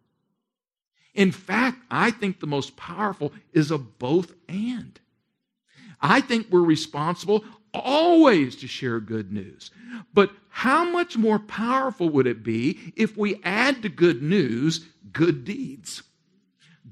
In 1.13 1.31
fact, 1.31 1.77
I 1.89 2.11
think 2.11 2.39
the 2.39 2.47
most 2.47 2.75
powerful 2.75 3.33
is 3.53 3.71
a 3.71 3.77
both 3.77 4.33
and. 4.49 4.99
I 6.01 6.19
think 6.19 6.47
we're 6.49 6.61
responsible 6.61 7.45
always 7.73 8.55
to 8.57 8.67
share 8.67 8.99
good 8.99 9.31
news. 9.31 9.71
But 10.13 10.31
how 10.49 10.89
much 10.89 11.17
more 11.17 11.39
powerful 11.39 12.09
would 12.09 12.27
it 12.27 12.43
be 12.43 12.93
if 12.95 13.17
we 13.17 13.41
add 13.43 13.81
to 13.83 13.89
good 13.89 14.21
news 14.21 14.85
good 15.13 15.45
deeds? 15.45 16.03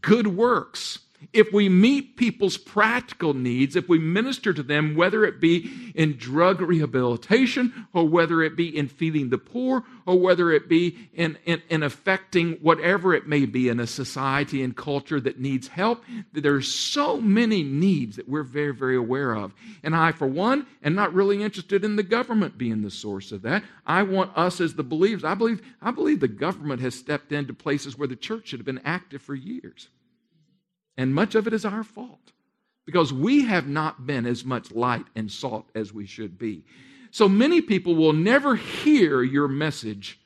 good 0.01 0.27
works, 0.27 1.00
if 1.33 1.51
we 1.51 1.69
meet 1.69 2.17
people's 2.17 2.57
practical 2.57 3.33
needs, 3.33 3.75
if 3.75 3.88
we 3.89 3.99
minister 3.99 4.53
to 4.53 4.63
them, 4.63 4.95
whether 4.95 5.25
it 5.25 5.39
be 5.39 5.91
in 5.93 6.17
drug 6.17 6.61
rehabilitation 6.61 7.88
or 7.93 8.07
whether 8.07 8.41
it 8.41 8.55
be 8.55 8.75
in 8.75 8.88
feeding 8.88 9.29
the 9.29 9.38
poor 9.38 9.83
or 10.05 10.19
whether 10.19 10.51
it 10.51 10.67
be 10.67 11.09
in, 11.13 11.38
in, 11.45 11.61
in 11.69 11.83
affecting 11.83 12.53
whatever 12.61 13.13
it 13.13 13.27
may 13.27 13.45
be 13.45 13.69
in 13.69 13.79
a 13.79 13.88
society 13.88 14.63
and 14.63 14.75
culture 14.75 15.19
that 15.19 15.39
needs 15.39 15.67
help, 15.67 16.03
there's 16.33 16.73
so 16.73 17.19
many 17.19 17.63
needs 17.63 18.15
that 18.15 18.27
we're 18.27 18.43
very, 18.43 18.73
very 18.73 18.95
aware 18.95 19.35
of. 19.35 19.53
And 19.83 19.95
I, 19.95 20.11
for 20.11 20.27
one, 20.27 20.65
am 20.83 20.95
not 20.95 21.13
really 21.13 21.43
interested 21.43 21.83
in 21.83 21.95
the 21.95 22.03
government 22.03 22.57
being 22.57 22.81
the 22.81 22.91
source 22.91 23.31
of 23.31 23.41
that. 23.43 23.63
I 23.85 24.03
want 24.03 24.35
us 24.38 24.61
as 24.61 24.73
the 24.73 24.83
believers. 24.83 25.23
I 25.23 25.35
believe, 25.35 25.61
I 25.81 25.91
believe 25.91 26.21
the 26.21 26.27
government 26.27 26.81
has 26.81 26.95
stepped 26.95 27.31
into 27.31 27.53
places 27.53 27.97
where 27.97 28.07
the 28.07 28.15
church 28.15 28.47
should 28.47 28.59
have 28.59 28.65
been 28.65 28.81
active 28.83 29.21
for 29.21 29.35
years. 29.35 29.89
And 31.00 31.15
much 31.15 31.34
of 31.34 31.48
it 31.48 31.53
is 31.53 31.63
our 31.63 31.86
fault 31.86 32.34
because 32.86 33.13
we 33.13 33.46
have 33.46 33.68
not 33.68 34.06
been 34.06 34.25
as 34.25 34.44
much 34.44 34.70
light 34.74 35.06
and 35.15 35.32
salt 35.32 35.70
as 35.74 35.94
we 35.94 36.06
should 36.06 36.38
be. 36.38 36.65
So 37.10 37.29
many 37.29 37.62
people 37.62 37.96
will 37.96 38.12
never 38.12 38.58
hear 38.58 39.24
your 39.24 39.48
message 39.48 40.20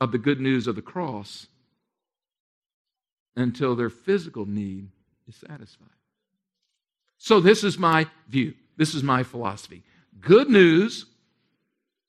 of 0.00 0.10
the 0.10 0.16
good 0.16 0.40
news 0.40 0.66
of 0.66 0.74
the 0.74 0.80
cross 0.80 1.48
until 3.36 3.76
their 3.76 3.90
physical 3.90 4.46
need 4.46 4.88
is 5.28 5.36
satisfied. 5.36 5.88
So, 7.18 7.38
this 7.38 7.62
is 7.62 7.78
my 7.78 8.06
view. 8.26 8.54
This 8.78 8.94
is 8.94 9.02
my 9.02 9.22
philosophy. 9.22 9.82
Good 10.18 10.48
news 10.48 11.04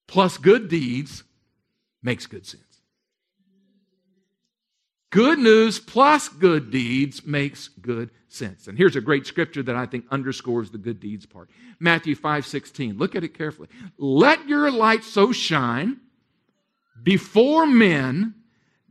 plus 0.08 0.38
good 0.38 0.70
deeds 0.70 1.24
makes 2.02 2.26
good 2.26 2.46
sense. 2.46 2.69
Good 5.12 5.40
news 5.40 5.80
plus 5.80 6.30
good 6.30 6.70
deeds 6.70 7.26
makes 7.26 7.68
good 7.68 8.12
sense. 8.28 8.68
And 8.68 8.78
here's 8.78 8.96
a 8.96 9.02
great 9.02 9.26
scripture 9.26 9.64
that 9.64 9.76
I 9.76 9.86
think 9.88 10.06
underscores 10.12 10.70
the 10.70 10.78
good 10.78 11.00
deeds 11.00 11.26
part. 11.26 11.50
Matthew 11.80 12.16
5 12.16 12.46
16. 12.46 12.98
Look 12.98 13.16
at 13.16 13.24
it 13.24 13.34
carefully. 13.34 13.70
Let 13.98 14.48
your 14.48 14.70
light 14.70 15.04
so 15.04 15.32
shine 15.32 16.00
before 17.02 17.66
men 17.66 18.36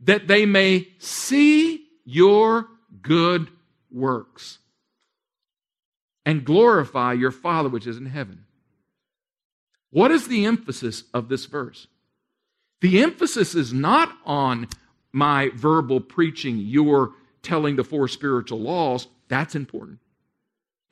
that 0.03 0.27
they 0.27 0.45
may 0.45 0.87
see 0.97 1.85
your 2.03 2.67
good 3.01 3.49
works 3.91 4.59
and 6.25 6.45
glorify 6.45 7.13
your 7.13 7.31
Father 7.31 7.69
which 7.69 7.87
is 7.87 7.97
in 7.97 8.07
heaven. 8.07 8.45
What 9.91 10.11
is 10.11 10.27
the 10.27 10.45
emphasis 10.45 11.05
of 11.13 11.29
this 11.29 11.45
verse? 11.45 11.87
The 12.81 13.01
emphasis 13.01 13.55
is 13.55 13.73
not 13.73 14.15
on 14.25 14.67
my 15.11 15.49
verbal 15.55 15.99
preaching, 15.99 16.57
your 16.57 17.11
telling 17.41 17.75
the 17.75 17.83
four 17.83 18.07
spiritual 18.07 18.59
laws, 18.59 19.07
that's 19.27 19.55
important. 19.55 19.99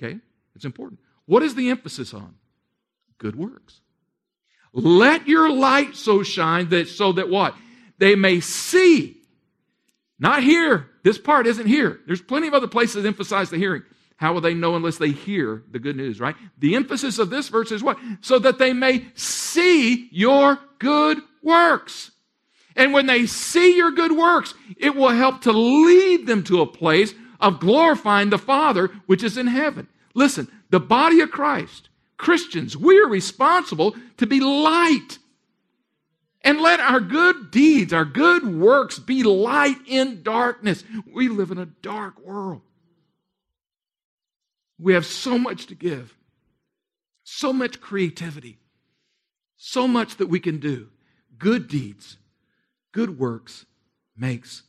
Okay? 0.01 0.19
It's 0.55 0.65
important. 0.65 1.00
What 1.25 1.43
is 1.43 1.55
the 1.55 1.69
emphasis 1.69 2.13
on? 2.13 2.36
Good 3.17 3.36
works. 3.36 3.81
Let 4.74 5.27
your 5.27 5.51
light 5.51 5.95
so 5.95 6.24
shine 6.24 6.69
that 6.69 6.88
so 6.88 7.13
that 7.13 7.29
what? 7.29 7.55
They 7.97 8.15
may 8.15 8.39
see. 8.39 9.17
Not 10.19 10.43
hear. 10.43 10.88
This 11.03 11.17
part 11.17 11.47
isn't 11.47 11.67
here. 11.67 12.00
There's 12.05 12.21
plenty 12.21 12.47
of 12.47 12.53
other 12.53 12.67
places 12.67 12.95
that 12.95 13.07
emphasize 13.07 13.50
the 13.50 13.57
hearing. 13.57 13.83
How 14.17 14.33
will 14.33 14.41
they 14.41 14.55
know 14.55 14.75
unless 14.75 14.97
they 14.97 15.12
hear 15.12 15.63
the 15.71 15.79
good 15.79 15.95
news, 15.95 16.19
right? 16.19 16.36
The 16.57 16.75
emphasis 16.75 17.19
of 17.19 17.29
this 17.29 17.50
verse 17.50 17.71
is 17.71 17.83
what? 17.83 18.00
So 18.21 18.39
that 18.39 18.57
they 18.57 18.74
may 18.74 19.05
see 19.13 20.09
your 20.12 20.59
good 20.79 21.19
works. 21.43 22.12
And 22.77 22.93
when 22.93 23.07
they 23.07 23.25
see 23.25 23.75
your 23.75 23.91
good 23.91 24.12
works, 24.12 24.53
it 24.77 24.96
will 24.96 25.10
help 25.10 25.41
to 25.41 25.51
lead 25.51 26.27
them 26.27 26.43
to 26.43 26.62
a 26.62 26.67
place 26.67 27.13
of 27.41 27.60
glorifying 27.60 28.29
the 28.29 28.38
Father 28.38 28.89
which 29.07 29.24
is 29.24 29.38
in 29.38 29.48
heaven. 29.48 29.88
Listen, 30.13 30.48
the 30.69 30.79
body 30.79 31.19
of 31.22 31.31
Christ, 31.31 31.89
Christians, 32.17 32.77
we 32.77 33.00
are 33.00 33.07
responsible 33.07 33.96
to 34.17 34.27
be 34.27 34.39
light. 34.39 35.17
And 36.41 36.62
let 36.62 36.79
our 36.79 37.00
good 37.00 37.51
deeds, 37.51 37.91
our 37.91 38.05
good 38.05 38.48
works 38.48 39.00
be 39.00 39.24
light 39.24 39.77
in 39.88 40.22
darkness. 40.22 40.84
We 41.12 41.29
live 41.29 41.51
in 41.51 41.57
a 41.57 41.65
dark 41.65 42.19
world. 42.19 42.62
We 44.79 44.93
have 44.93 45.05
so 45.05 45.39
much 45.39 45.65
to 45.67 45.75
give, 45.75 46.15
so 47.24 47.51
much 47.51 47.81
creativity, 47.81 48.60
so 49.57 49.88
much 49.88 50.17
that 50.17 50.27
we 50.27 50.39
can 50.39 50.60
do. 50.60 50.89
Good 51.39 51.67
deeds, 51.67 52.17
good 52.97 53.19
works 53.19 53.67
makes 54.17 54.63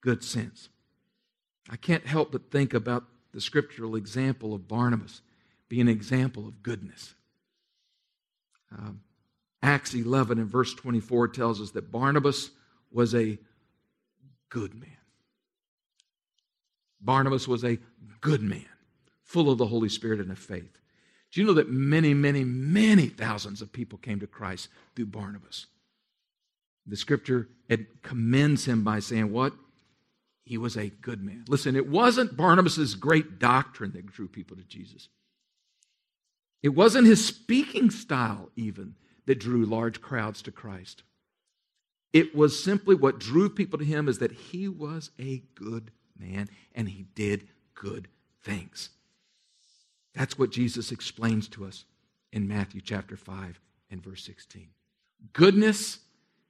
good 0.00 0.22
sense. 0.22 0.68
I 1.68 1.74
can't 1.74 2.06
help 2.06 2.30
but 2.30 2.52
think 2.52 2.72
about 2.72 3.02
the 3.32 3.40
scriptural 3.40 3.96
example 3.96 4.54
of 4.54 4.68
Barnabas 4.68 5.22
being 5.68 5.82
an 5.82 5.88
example 5.88 6.46
of 6.46 6.62
goodness. 6.62 7.14
Um, 8.70 9.00
Acts 9.60 9.92
11 9.92 10.38
and 10.38 10.48
verse 10.48 10.72
24 10.72 11.26
tells 11.28 11.60
us 11.60 11.72
that 11.72 11.90
Barnabas 11.90 12.50
was 12.92 13.12
a 13.12 13.36
good 14.50 14.72
man. 14.72 14.96
Barnabas 17.00 17.48
was 17.48 17.64
a 17.64 17.80
good 18.20 18.40
man, 18.40 18.66
full 19.24 19.50
of 19.50 19.58
the 19.58 19.66
Holy 19.66 19.88
Spirit 19.88 20.20
and 20.20 20.30
of 20.30 20.38
faith. 20.38 20.78
Do 21.32 21.40
you 21.40 21.46
know 21.48 21.54
that 21.54 21.68
many, 21.68 22.14
many, 22.14 22.44
many 22.44 23.06
thousands 23.06 23.60
of 23.60 23.72
people 23.72 23.98
came 23.98 24.20
to 24.20 24.28
Christ 24.28 24.68
through 24.94 25.06
Barnabas? 25.06 25.66
The 26.88 26.96
scripture 26.96 27.48
commends 28.02 28.64
him 28.64 28.82
by 28.82 29.00
saying, 29.00 29.30
What? 29.30 29.52
He 30.44 30.56
was 30.56 30.76
a 30.76 30.88
good 30.88 31.22
man. 31.22 31.44
Listen, 31.46 31.76
it 31.76 31.88
wasn't 31.88 32.36
Barnabas' 32.36 32.94
great 32.94 33.38
doctrine 33.38 33.92
that 33.92 34.06
drew 34.06 34.28
people 34.28 34.56
to 34.56 34.62
Jesus. 34.62 35.08
It 36.62 36.70
wasn't 36.70 37.06
his 37.06 37.24
speaking 37.24 37.90
style, 37.90 38.50
even, 38.56 38.94
that 39.26 39.38
drew 39.38 39.66
large 39.66 40.00
crowds 40.00 40.40
to 40.42 40.50
Christ. 40.50 41.02
It 42.14 42.34
was 42.34 42.64
simply 42.64 42.94
what 42.94 43.20
drew 43.20 43.50
people 43.50 43.78
to 43.78 43.84
him 43.84 44.08
is 44.08 44.18
that 44.20 44.32
he 44.32 44.68
was 44.68 45.10
a 45.18 45.42
good 45.54 45.90
man 46.18 46.48
and 46.74 46.88
he 46.88 47.04
did 47.14 47.48
good 47.74 48.08
things. 48.42 48.88
That's 50.14 50.38
what 50.38 50.50
Jesus 50.50 50.90
explains 50.90 51.46
to 51.48 51.66
us 51.66 51.84
in 52.32 52.48
Matthew 52.48 52.80
chapter 52.80 53.16
5 53.16 53.60
and 53.90 54.02
verse 54.02 54.24
16. 54.24 54.68
Goodness 55.34 55.98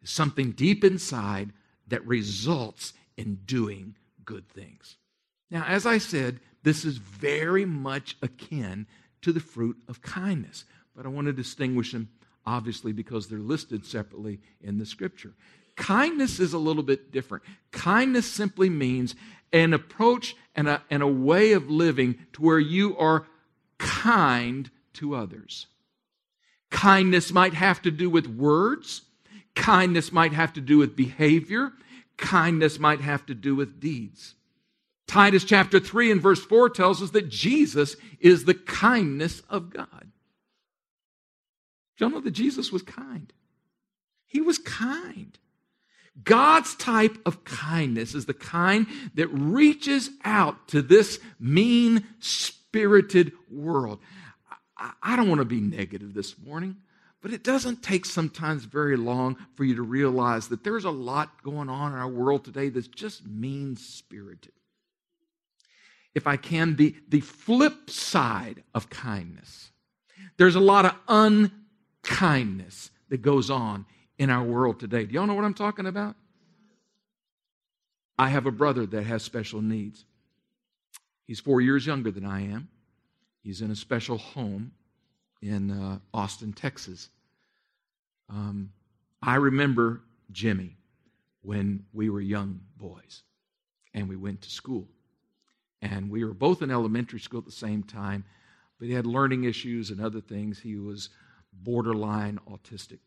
is 0.02 0.10
something 0.10 0.52
deep 0.52 0.84
inside 0.84 1.52
that 1.88 2.06
results 2.06 2.92
in 3.16 3.36
doing 3.46 3.96
good 4.24 4.48
things. 4.48 4.96
Now, 5.50 5.64
as 5.66 5.86
I 5.86 5.98
said, 5.98 6.40
this 6.62 6.84
is 6.84 6.98
very 6.98 7.64
much 7.64 8.16
akin 8.22 8.86
to 9.22 9.32
the 9.32 9.40
fruit 9.40 9.76
of 9.88 10.02
kindness, 10.02 10.64
but 10.94 11.06
I 11.06 11.08
want 11.08 11.26
to 11.26 11.32
distinguish 11.32 11.92
them 11.92 12.08
obviously 12.48 12.92
because 12.92 13.28
they're 13.28 13.38
listed 13.38 13.84
separately 13.84 14.40
in 14.62 14.78
the 14.78 14.86
scripture. 14.86 15.34
Kindness 15.76 16.40
is 16.40 16.54
a 16.54 16.58
little 16.58 16.82
bit 16.82 17.12
different. 17.12 17.44
Kindness 17.70 18.26
simply 18.30 18.70
means 18.70 19.14
an 19.52 19.74
approach 19.74 20.34
and 20.56 20.66
a, 20.66 20.82
and 20.90 21.02
a 21.02 21.06
way 21.06 21.52
of 21.52 21.70
living 21.70 22.18
to 22.32 22.42
where 22.42 22.58
you 22.58 22.96
are 22.96 23.26
kind 23.76 24.70
to 24.94 25.14
others. 25.14 25.66
Kindness 26.70 27.32
might 27.32 27.54
have 27.54 27.82
to 27.82 27.90
do 27.90 28.10
with 28.10 28.26
words, 28.26 29.02
kindness 29.58 30.12
might 30.12 30.32
have 30.32 30.52
to 30.54 30.60
do 30.60 30.78
with 30.78 30.96
behavior, 30.96 31.72
kindness 32.16 32.78
might 32.78 33.00
have 33.00 33.26
to 33.26 33.34
do 33.34 33.54
with 33.54 33.80
deeds. 33.80 34.36
Titus 35.06 35.44
chapter 35.44 35.80
3 35.80 36.12
and 36.12 36.22
verse 36.22 36.42
4 36.42 36.70
tells 36.70 37.02
us 37.02 37.10
that 37.10 37.28
Jesus 37.28 37.96
is 38.20 38.44
the 38.44 38.54
kindness 38.54 39.42
of 39.50 39.70
God. 39.70 40.12
Do 41.96 42.04
y'all 42.04 42.10
know 42.10 42.20
that 42.20 42.30
Jesus 42.30 42.70
was 42.70 42.82
kind. 42.82 43.32
He 44.26 44.40
was 44.40 44.58
kind. 44.58 45.36
God's 46.22 46.74
type 46.76 47.18
of 47.26 47.44
kindness 47.44 48.14
is 48.14 48.26
the 48.26 48.34
kind 48.34 48.86
that 49.14 49.28
reaches 49.28 50.10
out 50.24 50.68
to 50.68 50.82
this 50.82 51.18
mean 51.40 52.04
spirited 52.20 53.32
world. 53.50 53.98
I 55.02 55.16
don't 55.16 55.28
want 55.28 55.40
to 55.40 55.44
be 55.44 55.60
negative 55.60 56.14
this 56.14 56.38
morning. 56.38 56.76
But 57.20 57.32
it 57.32 57.42
doesn't 57.42 57.82
take 57.82 58.04
sometimes 58.04 58.64
very 58.64 58.96
long 58.96 59.36
for 59.54 59.64
you 59.64 59.74
to 59.76 59.82
realize 59.82 60.48
that 60.48 60.62
there's 60.62 60.84
a 60.84 60.90
lot 60.90 61.42
going 61.42 61.68
on 61.68 61.92
in 61.92 61.98
our 61.98 62.08
world 62.08 62.44
today 62.44 62.68
that's 62.68 62.88
just 62.88 63.26
mean 63.26 63.76
spirited. 63.76 64.52
If 66.14 66.26
I 66.26 66.36
can, 66.36 66.76
the, 66.76 66.94
the 67.08 67.20
flip 67.20 67.90
side 67.90 68.62
of 68.74 68.88
kindness, 68.88 69.70
there's 70.36 70.54
a 70.54 70.60
lot 70.60 70.84
of 70.84 70.94
unkindness 71.08 72.90
that 73.08 73.22
goes 73.22 73.50
on 73.50 73.84
in 74.18 74.30
our 74.30 74.44
world 74.44 74.78
today. 74.80 75.04
Do 75.04 75.14
y'all 75.14 75.26
know 75.26 75.34
what 75.34 75.44
I'm 75.44 75.54
talking 75.54 75.86
about? 75.86 76.14
I 78.18 78.28
have 78.28 78.46
a 78.46 78.52
brother 78.52 78.84
that 78.86 79.04
has 79.04 79.22
special 79.22 79.62
needs. 79.62 80.04
He's 81.26 81.40
four 81.40 81.60
years 81.60 81.86
younger 81.86 82.10
than 82.10 82.24
I 82.24 82.42
am. 82.42 82.68
He's 83.42 83.60
in 83.60 83.70
a 83.70 83.76
special 83.76 84.18
home 84.18 84.72
in 85.42 85.70
uh, 85.70 85.98
Austin, 86.12 86.52
Texas. 86.52 87.08
Um, 88.28 88.72
I 89.22 89.36
remember 89.36 90.02
Jimmy 90.32 90.76
when 91.42 91.84
we 91.92 92.10
were 92.10 92.20
young 92.20 92.60
boys 92.76 93.22
and 93.94 94.08
we 94.08 94.16
went 94.16 94.42
to 94.42 94.50
school. 94.50 94.86
And 95.80 96.10
we 96.10 96.24
were 96.24 96.34
both 96.34 96.62
in 96.62 96.70
elementary 96.70 97.20
school 97.20 97.38
at 97.38 97.46
the 97.46 97.52
same 97.52 97.82
time, 97.82 98.24
but 98.78 98.88
he 98.88 98.94
had 98.94 99.06
learning 99.06 99.44
issues 99.44 99.90
and 99.90 100.00
other 100.00 100.20
things. 100.20 100.58
He 100.58 100.76
was 100.76 101.10
borderline 101.52 102.40
autistic. 102.50 102.98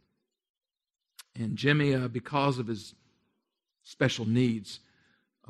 And 1.35 1.57
Jimmy, 1.57 1.95
uh, 1.95 2.07
because 2.07 2.59
of 2.59 2.67
his 2.67 2.93
special 3.83 4.27
needs, 4.27 4.79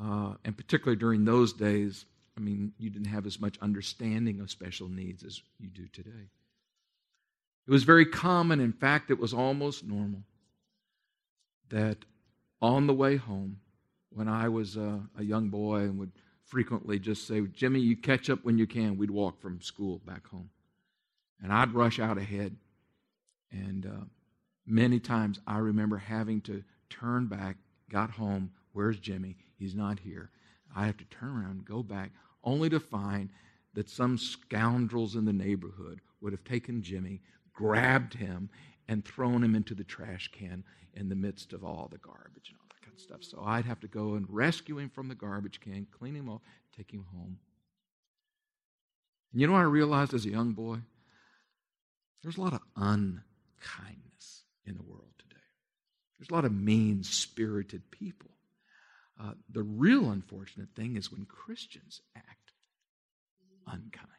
uh, 0.00 0.34
and 0.44 0.56
particularly 0.56 0.98
during 0.98 1.24
those 1.24 1.52
days, 1.52 2.06
I 2.36 2.40
mean, 2.40 2.72
you 2.78 2.90
didn't 2.90 3.08
have 3.08 3.26
as 3.26 3.40
much 3.40 3.58
understanding 3.60 4.40
of 4.40 4.50
special 4.50 4.88
needs 4.88 5.22
as 5.22 5.40
you 5.58 5.68
do 5.68 5.86
today. 5.88 6.30
It 7.66 7.70
was 7.70 7.84
very 7.84 8.06
common, 8.06 8.60
in 8.60 8.72
fact, 8.72 9.10
it 9.10 9.18
was 9.18 9.32
almost 9.32 9.84
normal, 9.84 10.22
that 11.70 11.98
on 12.60 12.86
the 12.86 12.94
way 12.94 13.16
home, 13.16 13.58
when 14.10 14.28
I 14.28 14.48
was 14.48 14.76
a, 14.76 15.00
a 15.18 15.24
young 15.24 15.48
boy 15.48 15.80
and 15.80 15.98
would 15.98 16.12
frequently 16.44 16.98
just 16.98 17.26
say, 17.26 17.40
Jimmy, 17.40 17.80
you 17.80 17.96
catch 17.96 18.28
up 18.28 18.44
when 18.44 18.58
you 18.58 18.66
can, 18.66 18.98
we'd 18.98 19.10
walk 19.10 19.40
from 19.40 19.62
school 19.62 20.00
back 20.04 20.26
home. 20.28 20.50
And 21.42 21.52
I'd 21.52 21.72
rush 21.72 21.98
out 21.98 22.18
ahead. 22.18 22.56
And 23.50 23.86
uh, 23.86 24.04
many 24.66 25.00
times 25.00 25.40
I 25.46 25.58
remember 25.58 25.96
having 25.96 26.40
to 26.42 26.62
turn 26.90 27.26
back, 27.26 27.56
got 27.90 28.10
home, 28.10 28.50
where's 28.72 28.98
Jimmy? 28.98 29.36
He's 29.58 29.74
not 29.74 29.98
here. 29.98 30.30
I 30.74 30.86
have 30.86 30.96
to 30.98 31.04
turn 31.04 31.30
around 31.30 31.64
go 31.64 31.82
back, 31.82 32.10
only 32.44 32.68
to 32.70 32.80
find 32.80 33.30
that 33.74 33.88
some 33.88 34.18
scoundrels 34.18 35.16
in 35.16 35.24
the 35.24 35.32
neighborhood 35.32 36.00
would 36.20 36.32
have 36.32 36.44
taken 36.44 36.82
Jimmy, 36.82 37.20
grabbed 37.52 38.14
him 38.14 38.50
and 38.88 39.04
thrown 39.04 39.42
him 39.42 39.54
into 39.54 39.74
the 39.74 39.84
trash 39.84 40.30
can 40.32 40.64
in 40.94 41.08
the 41.08 41.14
midst 41.14 41.52
of 41.52 41.64
all 41.64 41.88
the 41.90 41.98
garbage 41.98 42.50
and 42.50 42.58
all 42.58 42.66
that 42.68 42.82
kind 42.84 42.94
of 42.94 43.00
stuff. 43.00 43.22
So 43.22 43.42
I'd 43.44 43.64
have 43.64 43.80
to 43.80 43.88
go 43.88 44.14
and 44.14 44.26
rescue 44.28 44.78
him 44.78 44.90
from 44.90 45.08
the 45.08 45.14
garbage 45.14 45.60
can, 45.60 45.86
clean 45.90 46.14
him 46.14 46.28
off, 46.28 46.42
take 46.76 46.90
him 46.90 47.06
home. 47.14 47.38
And 49.32 49.40
you 49.40 49.46
know 49.46 49.54
what 49.54 49.60
I 49.60 49.64
realized 49.64 50.14
as 50.14 50.26
a 50.26 50.30
young 50.30 50.52
boy? 50.52 50.78
There's 52.22 52.36
a 52.36 52.40
lot 52.40 52.52
of 52.52 52.60
unkindness 52.76 54.44
in 54.66 54.76
the 54.76 54.82
world 54.82 55.12
today. 55.18 55.40
There's 56.18 56.30
a 56.30 56.34
lot 56.34 56.44
of 56.44 56.52
mean 56.52 57.02
spirited 57.02 57.90
people. 57.90 58.30
Uh, 59.20 59.32
the 59.50 59.62
real 59.62 60.10
unfortunate 60.10 60.68
thing 60.74 60.96
is 60.96 61.10
when 61.10 61.24
Christians 61.24 62.00
act 62.16 62.52
unkind. 63.66 64.11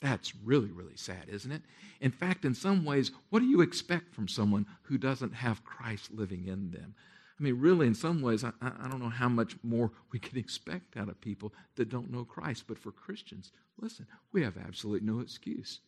That's 0.00 0.34
really, 0.44 0.70
really 0.70 0.96
sad, 0.96 1.24
isn't 1.28 1.50
it? 1.50 1.62
In 2.00 2.12
fact, 2.12 2.44
in 2.44 2.54
some 2.54 2.84
ways, 2.84 3.10
what 3.30 3.40
do 3.40 3.46
you 3.46 3.60
expect 3.60 4.14
from 4.14 4.28
someone 4.28 4.66
who 4.82 4.96
doesn't 4.96 5.34
have 5.34 5.64
Christ 5.64 6.12
living 6.12 6.46
in 6.46 6.70
them? 6.70 6.94
I 7.38 7.42
mean, 7.42 7.60
really, 7.60 7.86
in 7.86 7.94
some 7.94 8.20
ways, 8.20 8.44
I, 8.44 8.52
I 8.60 8.88
don't 8.88 9.02
know 9.02 9.08
how 9.08 9.28
much 9.28 9.56
more 9.62 9.92
we 10.12 10.18
can 10.18 10.38
expect 10.38 10.96
out 10.96 11.08
of 11.08 11.20
people 11.20 11.52
that 11.76 11.88
don't 11.88 12.10
know 12.10 12.24
Christ. 12.24 12.64
But 12.66 12.78
for 12.78 12.92
Christians, 12.92 13.52
listen, 13.80 14.06
we 14.32 14.42
have 14.42 14.56
absolutely 14.56 15.06
no 15.06 15.20
excuse. 15.20 15.80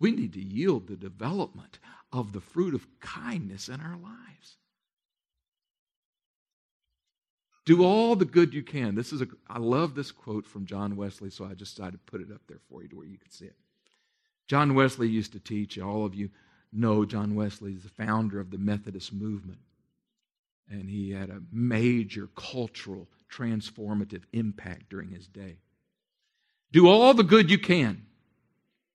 We 0.00 0.12
need 0.12 0.32
to 0.34 0.42
yield 0.42 0.86
the 0.86 0.96
development 0.96 1.78
of 2.12 2.32
the 2.32 2.40
fruit 2.40 2.74
of 2.74 2.86
kindness 3.00 3.68
in 3.68 3.80
our 3.80 3.96
lives. 3.96 4.56
Do 7.68 7.84
all 7.84 8.16
the 8.16 8.24
good 8.24 8.54
you 8.54 8.62
can. 8.62 8.94
This 8.94 9.12
is 9.12 9.20
a 9.20 9.28
I 9.46 9.58
love 9.58 9.94
this 9.94 10.10
quote 10.10 10.46
from 10.46 10.64
John 10.64 10.96
Wesley, 10.96 11.28
so 11.28 11.44
I 11.44 11.52
just 11.52 11.76
decided 11.76 11.98
to 11.98 12.10
put 12.10 12.22
it 12.22 12.32
up 12.32 12.40
there 12.48 12.60
for 12.70 12.82
you 12.82 12.88
to 12.88 12.96
where 12.96 13.06
you 13.06 13.18
could 13.18 13.30
see 13.30 13.44
it. 13.44 13.56
John 14.46 14.74
Wesley 14.74 15.06
used 15.06 15.32
to 15.32 15.38
teach, 15.38 15.78
all 15.78 16.06
of 16.06 16.14
you 16.14 16.30
know 16.72 17.04
John 17.04 17.34
Wesley 17.34 17.74
is 17.74 17.82
the 17.82 17.90
founder 17.90 18.40
of 18.40 18.50
the 18.50 18.56
Methodist 18.56 19.12
movement. 19.12 19.58
And 20.70 20.88
he 20.88 21.10
had 21.10 21.28
a 21.28 21.42
major 21.52 22.30
cultural 22.34 23.06
transformative 23.30 24.22
impact 24.32 24.88
during 24.88 25.10
his 25.10 25.26
day. 25.26 25.58
Do 26.72 26.88
all 26.88 27.12
the 27.12 27.22
good 27.22 27.50
you 27.50 27.58
can, 27.58 28.06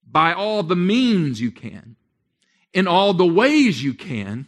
by 0.03 0.33
all 0.33 0.63
the 0.63 0.75
means 0.75 1.39
you 1.39 1.51
can, 1.51 1.95
in 2.73 2.87
all 2.87 3.13
the 3.13 3.23
ways 3.23 3.83
you 3.83 3.93
can, 3.93 4.47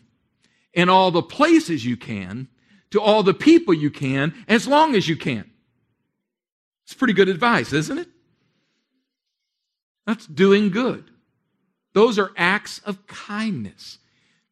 in 0.74 0.90
all 0.90 1.12
the 1.12 1.22
places 1.22 1.86
you 1.86 1.96
can, 1.96 2.48
to 2.92 3.02
all 3.02 3.24
the 3.24 3.34
people 3.34 3.74
you 3.74 3.90
can, 3.90 4.34
as 4.48 4.68
long 4.68 4.96
as 4.96 5.08
you 5.08 5.16
can. 5.16 5.50
It's 6.86 6.94
pretty 6.94 7.14
good 7.14 7.30
advice, 7.30 7.74
isn't 7.74 7.98
it? 7.98 8.08
That's 10.06 10.28
doing 10.28 10.70
good. 10.70 11.10
Those 11.94 12.20
are 12.20 12.32
acts 12.38 12.80
of 12.80 13.08
kindness. 13.08 13.98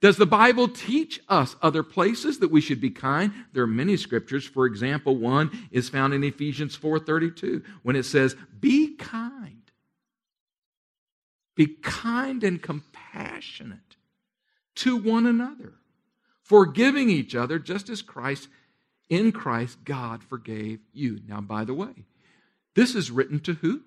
Does 0.02 0.18
the 0.18 0.26
Bible 0.26 0.68
teach 0.68 1.22
us 1.30 1.56
other 1.62 1.84
places 1.84 2.40
that 2.40 2.52
we 2.52 2.60
should 2.60 2.82
be 2.82 2.90
kind? 2.90 3.32
There 3.54 3.64
are 3.64 3.68
many 3.68 3.96
scriptures. 3.96 4.46
For 4.46 4.66
example, 4.66 5.16
one 5.16 5.70
is 5.72 5.88
found 5.88 6.14
in 6.14 6.24
Ephesians 6.24 6.76
4:32 6.76 7.64
when 7.84 7.96
it 7.96 8.04
says, 8.04 8.36
"Be 8.60 8.96
kind. 8.96 9.72
Be 11.56 11.68
kind 11.68 12.44
and 12.44 12.62
compassionate 12.62 13.96
to 14.76 14.98
one 14.98 15.26
another, 15.26 15.76
forgiving 16.44 17.10
each 17.10 17.36
other 17.36 17.58
just 17.58 17.90
as 17.90 18.02
Christ 18.02 18.50
in 19.10 19.32
Christ 19.32 19.84
God 19.84 20.24
forgave 20.24 20.80
you." 20.92 21.22
Now, 21.28 21.42
by 21.42 21.66
the 21.66 21.74
way, 21.74 22.06
this 22.76 22.96
is 22.96 23.12
written 23.12 23.40
to 23.42 23.54
who? 23.56 23.84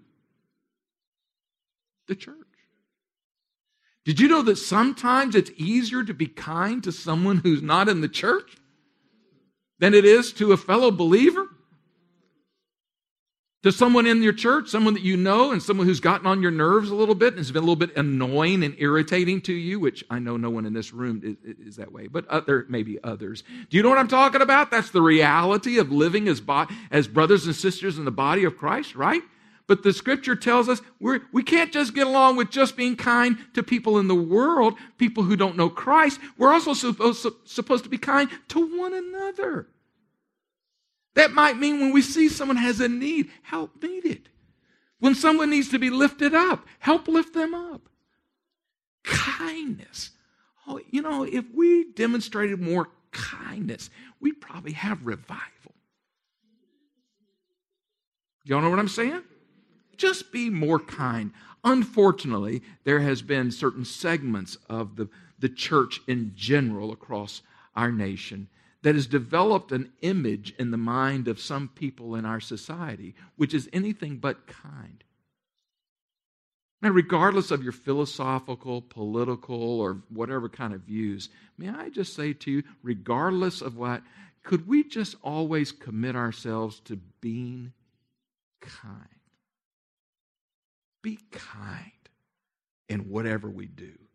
The 2.07 2.17
church. 2.17 2.37
Did 4.05 4.21
you 4.21 4.29
know 4.29 4.43
that 4.43 4.57
sometimes 4.57 5.35
it's 5.35 5.51
easier 5.57 6.05
to 6.05 6.15
be 6.15 6.29
kind 6.29 6.83
to 6.85 6.93
someone 6.93 7.39
who's 7.39 7.63
not 7.63 7.89
in 7.89 8.01
the 8.01 8.09
church 8.09 8.57
than 9.81 9.95
it 9.95 10.05
is 10.05 10.33
to 10.35 10.53
a 10.53 10.57
fellow 10.57 10.93
believer? 10.93 11.56
To 13.67 13.73
someone 13.73 14.07
in 14.07 14.23
your 14.23 14.33
church, 14.33 14.69
someone 14.69 14.95
that 14.95 15.03
you 15.03 15.17
know, 15.17 15.51
and 15.51 15.61
someone 15.61 15.89
who's 15.89 15.99
gotten 15.99 16.25
on 16.25 16.41
your 16.41 16.53
nerves 16.53 16.91
a 16.91 16.95
little 16.95 17.17
bit 17.17 17.31
and 17.31 17.39
has 17.39 17.51
been 17.51 17.65
a 17.65 17.67
little 17.67 17.75
bit 17.75 17.97
annoying 17.97 18.63
and 18.63 18.77
irritating 18.79 19.41
to 19.41 19.53
you, 19.53 19.81
which 19.81 20.05
I 20.09 20.21
know 20.21 20.37
no 20.37 20.51
one 20.51 20.67
in 20.67 20.73
this 20.73 20.93
room 20.93 21.21
is, 21.25 21.57
is 21.59 21.75
that 21.75 21.91
way, 21.91 22.07
but 22.07 22.27
uh, 22.27 22.35
other, 22.35 22.65
maybe 22.69 23.03
others. 23.03 23.43
Do 23.69 23.77
you 23.77 23.83
know 23.83 23.89
what 23.89 23.99
I'm 23.99 24.07
talking 24.07 24.41
about? 24.41 24.71
That's 24.71 24.91
the 24.91 25.03
reality 25.03 25.81
of 25.81 25.91
living 25.91 26.29
as, 26.29 26.41
bo- 26.41 26.69
as 26.93 27.09
brothers 27.09 27.47
and 27.47 27.57
sisters 27.57 27.99
in 27.99 28.05
the 28.05 28.13
body 28.13 28.45
of 28.45 28.57
Christ, 28.57 28.95
right? 28.95 29.23
But 29.67 29.83
the 29.83 29.93
scripture 29.93 30.37
tells 30.37 30.69
us 30.69 30.81
we're, 31.01 31.23
we 31.33 31.43
can't 31.43 31.73
just 31.73 31.93
get 31.93 32.07
along 32.07 32.37
with 32.37 32.51
just 32.51 32.77
being 32.77 32.95
kind 32.95 33.37
to 33.55 33.65
people 33.65 33.99
in 33.99 34.07
the 34.07 34.15
world, 34.15 34.75
people 34.97 35.25
who 35.25 35.35
don't 35.35 35.57
know 35.57 35.71
Christ. 35.71 36.21
We're 36.39 36.53
also 36.53 36.73
supposed, 36.73 37.27
supposed 37.47 37.83
to 37.83 37.91
be 37.91 37.99
kind 37.99 38.31
to 38.47 38.79
one 38.79 38.95
another. 38.95 39.67
That 41.17 41.33
might 41.33 41.59
mean 41.59 41.81
when 41.81 41.93
we 41.93 42.03
see 42.03 42.29
someone 42.29 42.59
has 42.59 42.79
a 42.79 42.89
need, 42.89 43.31
help 43.43 43.83
meet 43.83 44.05
it. 44.05 44.29
When 45.01 45.15
someone 45.15 45.51
needs 45.51 45.71
to 45.71 45.79
be 45.79 45.89
lifted 45.89 46.35
up, 46.35 46.67
help 46.79 47.09
lift 47.09 47.33
them 47.33 47.55
up. 47.55 47.89
Kindness. 49.03 50.11
Oh, 50.69 50.79
you 50.91 51.01
know, 51.01 51.25
if 51.25 51.45
we 51.55 51.91
demonstrated 51.93 52.61
more 52.61 52.91
kindness, 53.13 53.89
we'd 54.21 54.43
probably 54.43 54.73
have 54.73 55.07
revival. 55.07 55.41
Y'all 58.45 58.61
know 58.61 58.71
what 58.71 58.79
I'm 58.79 58.87
saying? 58.87 59.23
Just 59.97 60.33
be 60.33 60.51
more 60.51 60.79
kind. 60.79 61.33
Unfortunately, 61.65 62.63
there 62.85 63.01
has 63.01 63.23
been 63.23 63.51
certain 63.51 63.87
segments 63.87 64.59
of 64.69 64.97
the, 64.97 65.09
the 65.39 65.49
church 65.49 66.03
in 66.07 66.33
general 66.37 66.93
across 66.93 67.41
our 67.75 67.91
nation 67.91 68.49
that 68.87 68.95
has 68.95 69.09
developed 69.09 69.73
an 69.73 69.91
image 70.03 70.55
in 70.61 70.71
the 70.71 70.77
mind 70.77 71.27
of 71.27 71.41
some 71.41 71.67
people 71.67 72.15
in 72.15 72.25
our 72.25 72.39
society, 72.39 73.17
which 73.35 73.53
is 73.53 73.69
anything 73.73 74.17
but 74.17 74.47
kind. 74.47 75.03
Now, 76.81 76.91
regardless 76.91 77.51
of 77.51 77.65
your 77.65 77.73
philosophical, 77.73 78.81
political, 78.81 79.81
or 79.81 80.03
whatever 80.09 80.49
kind 80.49 80.73
of 80.73 80.83
views, 80.83 81.31
may 81.59 81.69
I 81.69 81.89
just 81.89 82.15
say 82.15 82.33
to 82.35 82.51
you, 82.53 82.63
regardless 82.85 83.61
of 83.61 83.77
what, 83.77 84.05
could 84.45 84.69
we 84.69 84.85
just 84.85 85.17
always 85.21 85.73
commit 85.73 86.15
ourselves 86.15 86.79
to 86.85 86.95
being 87.21 87.73
kind? 88.61 89.09
Be 91.03 91.19
kind 91.33 91.91
in 92.89 93.11
whatever 93.11 93.51
we 93.51 93.67
do. 93.67 94.06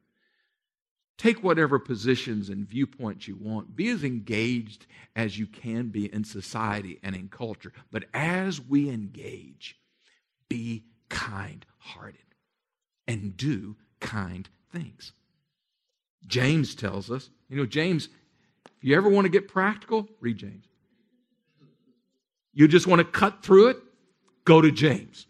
Take 1.21 1.43
whatever 1.43 1.77
positions 1.77 2.49
and 2.49 2.67
viewpoints 2.67 3.27
you 3.27 3.35
want. 3.35 3.75
Be 3.75 3.89
as 3.89 4.03
engaged 4.03 4.87
as 5.15 5.37
you 5.37 5.45
can 5.45 5.89
be 5.89 6.11
in 6.11 6.23
society 6.23 6.99
and 7.03 7.15
in 7.15 7.29
culture. 7.29 7.71
But 7.91 8.05
as 8.11 8.59
we 8.59 8.89
engage, 8.89 9.77
be 10.49 10.83
kind 11.09 11.63
hearted 11.77 12.25
and 13.07 13.37
do 13.37 13.75
kind 13.99 14.49
things. 14.71 15.11
James 16.25 16.73
tells 16.73 17.11
us, 17.11 17.29
you 17.49 17.55
know, 17.55 17.67
James, 17.67 18.09
if 18.65 18.83
you 18.83 18.97
ever 18.97 19.07
want 19.07 19.25
to 19.25 19.31
get 19.31 19.47
practical, 19.47 20.09
read 20.21 20.37
James. 20.37 20.65
You 22.51 22.67
just 22.67 22.87
want 22.87 22.97
to 22.97 23.05
cut 23.05 23.43
through 23.43 23.67
it, 23.67 23.77
go 24.43 24.59
to 24.59 24.71
James. 24.71 25.27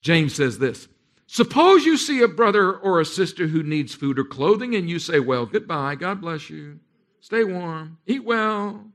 James 0.00 0.34
says 0.34 0.58
this 0.58 0.88
Suppose 1.34 1.84
you 1.84 1.96
see 1.96 2.20
a 2.20 2.28
brother 2.28 2.72
or 2.72 3.00
a 3.00 3.04
sister 3.04 3.48
who 3.48 3.64
needs 3.64 3.92
food 3.92 4.20
or 4.20 4.24
clothing, 4.24 4.76
and 4.76 4.88
you 4.88 5.00
say, 5.00 5.18
Well, 5.18 5.46
goodbye, 5.46 5.96
God 5.96 6.20
bless 6.20 6.48
you, 6.48 6.78
stay 7.18 7.42
warm, 7.42 7.98
eat 8.06 8.24
well, 8.24 8.86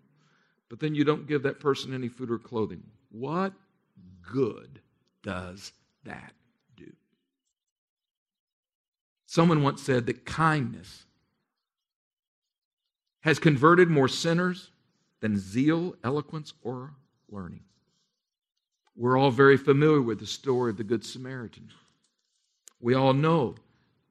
but 0.69 0.80
then 0.80 0.95
you 0.95 1.04
don't 1.04 1.28
give 1.28 1.43
that 1.43 1.60
person 1.60 1.93
any 1.93 2.08
food 2.08 2.32
or 2.32 2.39
clothing. 2.39 2.82
What 3.12 3.52
good 4.21 4.80
does 5.21 5.73
that 6.06 6.32
do? 6.78 6.89
Someone 9.25 9.62
once 9.62 9.84
said 9.84 10.06
that 10.06 10.23
kindness 10.23 11.08
has 13.19 13.38
converted 13.38 13.89
more 13.89 14.08
sinners 14.08 14.71
than 15.19 15.38
zeal, 15.38 15.93
eloquence, 16.06 16.54
or 16.62 16.93
learning. 17.30 17.65
We're 18.95 19.17
all 19.17 19.30
very 19.30 19.58
familiar 19.58 20.02
with 20.02 20.21
the 20.21 20.25
story 20.25 20.71
of 20.71 20.78
the 20.78 20.86
Good 20.86 21.04
Samaritan. 21.04 21.69
We 22.80 22.94
all 22.94 23.13
know 23.13 23.56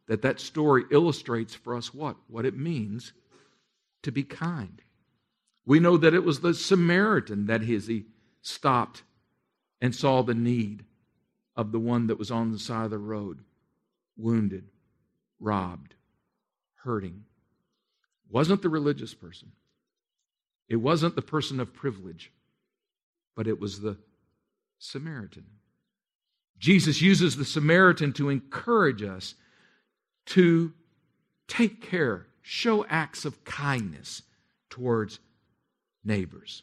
that 0.06 0.22
that 0.22 0.40
story 0.40 0.84
illustrates 0.90 1.54
for 1.54 1.76
us 1.76 1.92
what? 1.94 2.16
What 2.28 2.44
it 2.44 2.56
means 2.56 3.12
to 4.02 4.12
be 4.12 4.22
kind. 4.22 4.80
We 5.66 5.80
know 5.80 5.96
that 5.98 6.14
it 6.14 6.24
was 6.24 6.40
the 6.40 6.54
Samaritan 6.54 7.46
that 7.46 7.62
he 7.62 8.06
stopped 8.40 9.02
and 9.80 9.94
saw 9.94 10.22
the 10.22 10.34
need 10.34 10.84
of 11.56 11.72
the 11.72 11.78
one 11.78 12.06
that 12.06 12.18
was 12.18 12.30
on 12.30 12.52
the 12.52 12.58
side 12.58 12.86
of 12.86 12.90
the 12.90 12.98
road, 12.98 13.40
wounded, 14.16 14.64
robbed, 15.40 15.94
hurting. 16.76 17.24
It 18.24 18.32
wasn't 18.32 18.62
the 18.62 18.68
religious 18.68 19.12
person. 19.12 19.52
It 20.68 20.76
wasn't 20.76 21.16
the 21.16 21.22
person 21.22 21.60
of 21.60 21.74
privilege, 21.74 22.32
but 23.34 23.46
it 23.46 23.60
was 23.60 23.80
the 23.80 23.96
Samaritan. 24.78 25.46
Jesus 26.58 27.00
uses 27.00 27.36
the 27.36 27.44
Samaritan 27.44 28.12
to 28.14 28.28
encourage 28.28 29.02
us 29.02 29.34
to 30.26 30.72
take 31.46 31.80
care, 31.80 32.26
show 32.42 32.84
acts 32.86 33.24
of 33.24 33.44
kindness 33.44 34.22
towards 34.68 35.20
neighbors. 36.04 36.62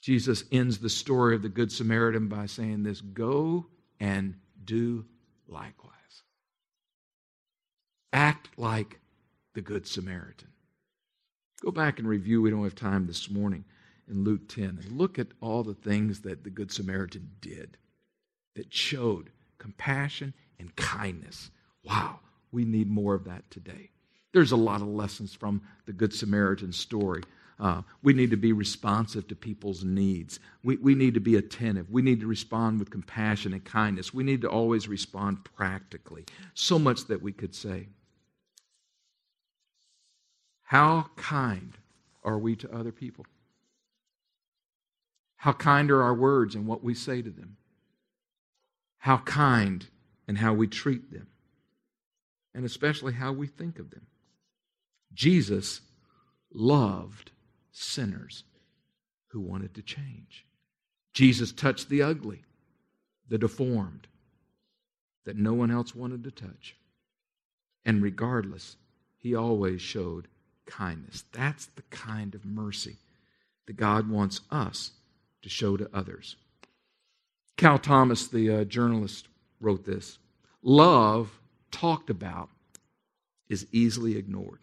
Jesus 0.00 0.42
ends 0.50 0.78
the 0.78 0.90
story 0.90 1.36
of 1.36 1.42
the 1.42 1.48
Good 1.48 1.70
Samaritan 1.70 2.28
by 2.28 2.46
saying 2.46 2.82
this 2.82 3.00
Go 3.00 3.66
and 4.00 4.34
do 4.64 5.04
likewise. 5.46 5.92
Act 8.12 8.48
like 8.56 8.98
the 9.54 9.60
Good 9.60 9.86
Samaritan. 9.86 10.48
Go 11.62 11.70
back 11.70 12.00
and 12.00 12.08
review. 12.08 12.42
We 12.42 12.50
don't 12.50 12.64
have 12.64 12.74
time 12.74 13.06
this 13.06 13.30
morning 13.30 13.64
in 14.12 14.24
Luke 14.24 14.48
10 14.48 14.64
and 14.64 14.98
look 14.98 15.18
at 15.18 15.28
all 15.40 15.64
the 15.64 15.74
things 15.74 16.20
that 16.20 16.44
the 16.44 16.50
Good 16.50 16.70
Samaritan 16.70 17.30
did 17.40 17.76
that 18.54 18.72
showed 18.72 19.30
compassion 19.58 20.34
and 20.60 20.74
kindness. 20.76 21.50
Wow, 21.82 22.20
we 22.52 22.64
need 22.64 22.88
more 22.88 23.14
of 23.14 23.24
that 23.24 23.50
today. 23.50 23.90
There's 24.32 24.52
a 24.52 24.56
lot 24.56 24.80
of 24.80 24.88
lessons 24.88 25.34
from 25.34 25.62
the 25.86 25.92
Good 25.92 26.14
Samaritan 26.14 26.72
story. 26.72 27.22
Uh, 27.58 27.82
we 28.02 28.12
need 28.12 28.30
to 28.30 28.36
be 28.36 28.52
responsive 28.52 29.28
to 29.28 29.36
people's 29.36 29.84
needs. 29.84 30.40
We, 30.64 30.76
we 30.76 30.94
need 30.94 31.14
to 31.14 31.20
be 31.20 31.36
attentive. 31.36 31.90
We 31.90 32.02
need 32.02 32.20
to 32.20 32.26
respond 32.26 32.80
with 32.80 32.90
compassion 32.90 33.52
and 33.52 33.64
kindness. 33.64 34.12
We 34.12 34.24
need 34.24 34.40
to 34.42 34.48
always 34.48 34.88
respond 34.88 35.44
practically. 35.44 36.24
So 36.54 36.78
much 36.78 37.06
that 37.06 37.22
we 37.22 37.32
could 37.32 37.54
say. 37.54 37.88
How 40.62 41.10
kind 41.16 41.76
are 42.24 42.38
we 42.38 42.56
to 42.56 42.74
other 42.74 42.92
people? 42.92 43.26
How 45.42 45.52
kind 45.52 45.90
are 45.90 46.04
our 46.04 46.14
words 46.14 46.54
and 46.54 46.68
what 46.68 46.84
we 46.84 46.94
say 46.94 47.20
to 47.20 47.28
them? 47.28 47.56
How 48.98 49.18
kind 49.18 49.84
and 50.28 50.38
how 50.38 50.54
we 50.54 50.68
treat 50.68 51.10
them, 51.10 51.26
and 52.54 52.64
especially 52.64 53.14
how 53.14 53.32
we 53.32 53.48
think 53.48 53.80
of 53.80 53.90
them. 53.90 54.06
Jesus 55.12 55.80
loved 56.54 57.32
sinners 57.72 58.44
who 59.30 59.40
wanted 59.40 59.74
to 59.74 59.82
change. 59.82 60.46
Jesus 61.12 61.50
touched 61.50 61.88
the 61.88 62.02
ugly, 62.02 62.44
the 63.28 63.36
deformed, 63.36 64.06
that 65.24 65.36
no 65.36 65.54
one 65.54 65.72
else 65.72 65.92
wanted 65.92 66.22
to 66.22 66.30
touch. 66.30 66.76
And 67.84 68.00
regardless, 68.00 68.76
he 69.18 69.34
always 69.34 69.82
showed 69.82 70.28
kindness. 70.66 71.24
That's 71.32 71.66
the 71.66 71.82
kind 71.90 72.36
of 72.36 72.44
mercy 72.44 72.98
that 73.66 73.76
God 73.76 74.08
wants 74.08 74.40
us 74.48 74.92
to 75.42 75.48
show 75.48 75.76
to 75.76 75.88
others. 75.92 76.36
Cal 77.56 77.78
Thomas, 77.78 78.28
the 78.28 78.50
uh, 78.50 78.64
journalist, 78.64 79.28
wrote 79.60 79.84
this 79.84 80.18
Love 80.62 81.40
talked 81.70 82.10
about 82.10 82.48
is 83.48 83.66
easily 83.72 84.16
ignored, 84.16 84.60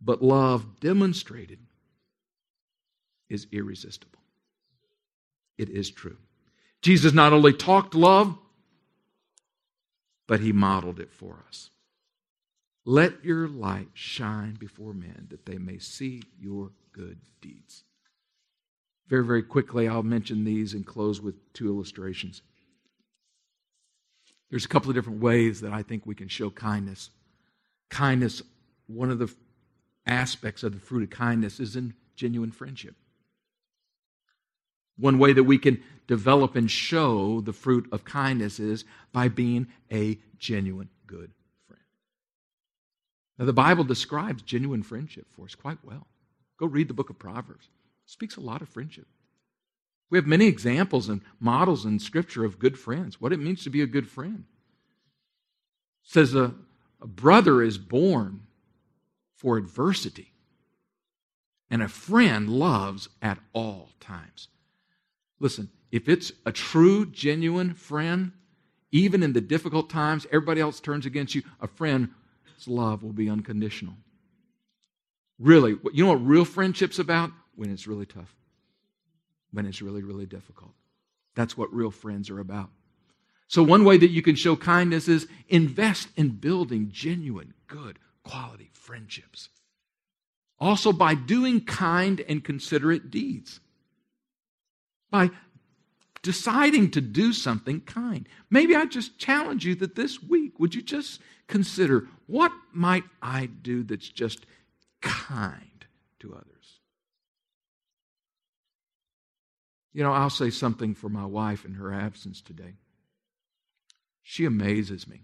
but 0.00 0.22
love 0.22 0.80
demonstrated 0.80 1.58
is 3.28 3.46
irresistible. 3.52 4.18
It 5.56 5.68
is 5.68 5.90
true. 5.90 6.16
Jesus 6.82 7.12
not 7.12 7.32
only 7.32 7.52
talked 7.52 7.94
love, 7.94 8.36
but 10.26 10.40
he 10.40 10.52
modeled 10.52 10.98
it 10.98 11.12
for 11.12 11.44
us. 11.48 11.70
Let 12.84 13.24
your 13.24 13.46
light 13.46 13.90
shine 13.94 14.54
before 14.54 14.94
men 14.94 15.26
that 15.30 15.44
they 15.44 15.58
may 15.58 15.78
see 15.78 16.22
your 16.40 16.70
good 16.92 17.18
deeds. 17.40 17.84
Very, 19.10 19.24
very 19.24 19.42
quickly, 19.42 19.88
I'll 19.88 20.04
mention 20.04 20.44
these 20.44 20.72
and 20.72 20.86
close 20.86 21.20
with 21.20 21.34
two 21.52 21.66
illustrations. 21.66 22.42
There's 24.50 24.64
a 24.64 24.68
couple 24.68 24.88
of 24.88 24.94
different 24.94 25.20
ways 25.20 25.60
that 25.62 25.72
I 25.72 25.82
think 25.82 26.06
we 26.06 26.14
can 26.14 26.28
show 26.28 26.48
kindness. 26.48 27.10
Kindness, 27.90 28.40
one 28.86 29.10
of 29.10 29.18
the 29.18 29.28
aspects 30.06 30.62
of 30.62 30.72
the 30.72 30.80
fruit 30.80 31.02
of 31.02 31.10
kindness 31.10 31.58
is 31.58 31.74
in 31.74 31.94
genuine 32.14 32.52
friendship. 32.52 32.94
One 34.96 35.18
way 35.18 35.32
that 35.32 35.44
we 35.44 35.58
can 35.58 35.82
develop 36.06 36.54
and 36.54 36.70
show 36.70 37.40
the 37.40 37.52
fruit 37.52 37.88
of 37.90 38.04
kindness 38.04 38.60
is 38.60 38.84
by 39.12 39.28
being 39.28 39.66
a 39.90 40.18
genuine 40.38 40.88
good 41.06 41.32
friend. 41.66 41.82
Now, 43.38 43.44
the 43.44 43.52
Bible 43.52 43.84
describes 43.84 44.42
genuine 44.42 44.84
friendship 44.84 45.26
for 45.30 45.46
us 45.46 45.54
quite 45.56 45.78
well. 45.82 46.06
Go 46.58 46.66
read 46.66 46.88
the 46.88 46.94
book 46.94 47.10
of 47.10 47.18
Proverbs. 47.18 47.68
Speaks 48.10 48.36
a 48.36 48.40
lot 48.40 48.60
of 48.60 48.68
friendship. 48.68 49.06
We 50.10 50.18
have 50.18 50.26
many 50.26 50.46
examples 50.46 51.08
and 51.08 51.20
models 51.38 51.84
in 51.84 52.00
Scripture 52.00 52.44
of 52.44 52.58
good 52.58 52.76
friends, 52.76 53.20
what 53.20 53.32
it 53.32 53.38
means 53.38 53.62
to 53.62 53.70
be 53.70 53.82
a 53.82 53.86
good 53.86 54.08
friend. 54.08 54.46
It 56.04 56.10
says 56.10 56.34
a, 56.34 56.52
a 57.00 57.06
brother 57.06 57.62
is 57.62 57.78
born 57.78 58.40
for 59.36 59.56
adversity, 59.56 60.32
and 61.70 61.82
a 61.82 61.88
friend 61.88 62.48
loves 62.48 63.08
at 63.22 63.38
all 63.52 63.90
times. 64.00 64.48
Listen, 65.38 65.70
if 65.92 66.08
it's 66.08 66.32
a 66.44 66.50
true, 66.50 67.06
genuine 67.06 67.74
friend, 67.74 68.32
even 68.90 69.22
in 69.22 69.34
the 69.34 69.40
difficult 69.40 69.88
times, 69.88 70.26
everybody 70.32 70.60
else 70.60 70.80
turns 70.80 71.06
against 71.06 71.36
you, 71.36 71.42
a 71.60 71.68
friend's 71.68 72.10
love 72.66 73.04
will 73.04 73.12
be 73.12 73.30
unconditional. 73.30 73.94
Really, 75.38 75.76
you 75.92 76.04
know 76.04 76.10
what 76.10 76.26
real 76.26 76.44
friendship's 76.44 76.98
about? 76.98 77.30
When 77.60 77.70
it's 77.70 77.86
really 77.86 78.06
tough, 78.06 78.34
when 79.52 79.66
it's 79.66 79.82
really, 79.82 80.02
really 80.02 80.24
difficult. 80.24 80.70
That's 81.34 81.58
what 81.58 81.70
real 81.74 81.90
friends 81.90 82.30
are 82.30 82.40
about. 82.40 82.70
So, 83.48 83.62
one 83.62 83.84
way 83.84 83.98
that 83.98 84.08
you 84.08 84.22
can 84.22 84.34
show 84.34 84.56
kindness 84.56 85.08
is 85.08 85.28
invest 85.46 86.08
in 86.16 86.30
building 86.30 86.88
genuine, 86.90 87.52
good, 87.66 87.98
quality 88.24 88.70
friendships. 88.72 89.50
Also, 90.58 90.90
by 90.90 91.14
doing 91.14 91.60
kind 91.60 92.24
and 92.26 92.42
considerate 92.42 93.10
deeds 93.10 93.60
by 95.10 95.28
deciding 96.22 96.90
to 96.92 97.02
do 97.02 97.34
something 97.34 97.82
kind. 97.82 98.26
Maybe 98.48 98.74
I 98.74 98.86
just 98.86 99.18
challenge 99.18 99.66
you 99.66 99.74
that 99.76 99.96
this 99.96 100.22
week, 100.22 100.58
would 100.58 100.74
you 100.74 100.80
just 100.80 101.20
consider 101.46 102.08
what 102.26 102.52
might 102.72 103.04
I 103.20 103.46
do 103.46 103.82
that's 103.82 104.08
just 104.08 104.46
kind 105.02 105.84
to 106.20 106.34
others? 106.34 106.59
You 109.92 110.04
know, 110.04 110.12
I'll 110.12 110.30
say 110.30 110.50
something 110.50 110.94
for 110.94 111.08
my 111.08 111.26
wife 111.26 111.64
in 111.64 111.74
her 111.74 111.92
absence 111.92 112.40
today. 112.40 112.74
She 114.22 114.44
amazes 114.44 115.08
me 115.08 115.22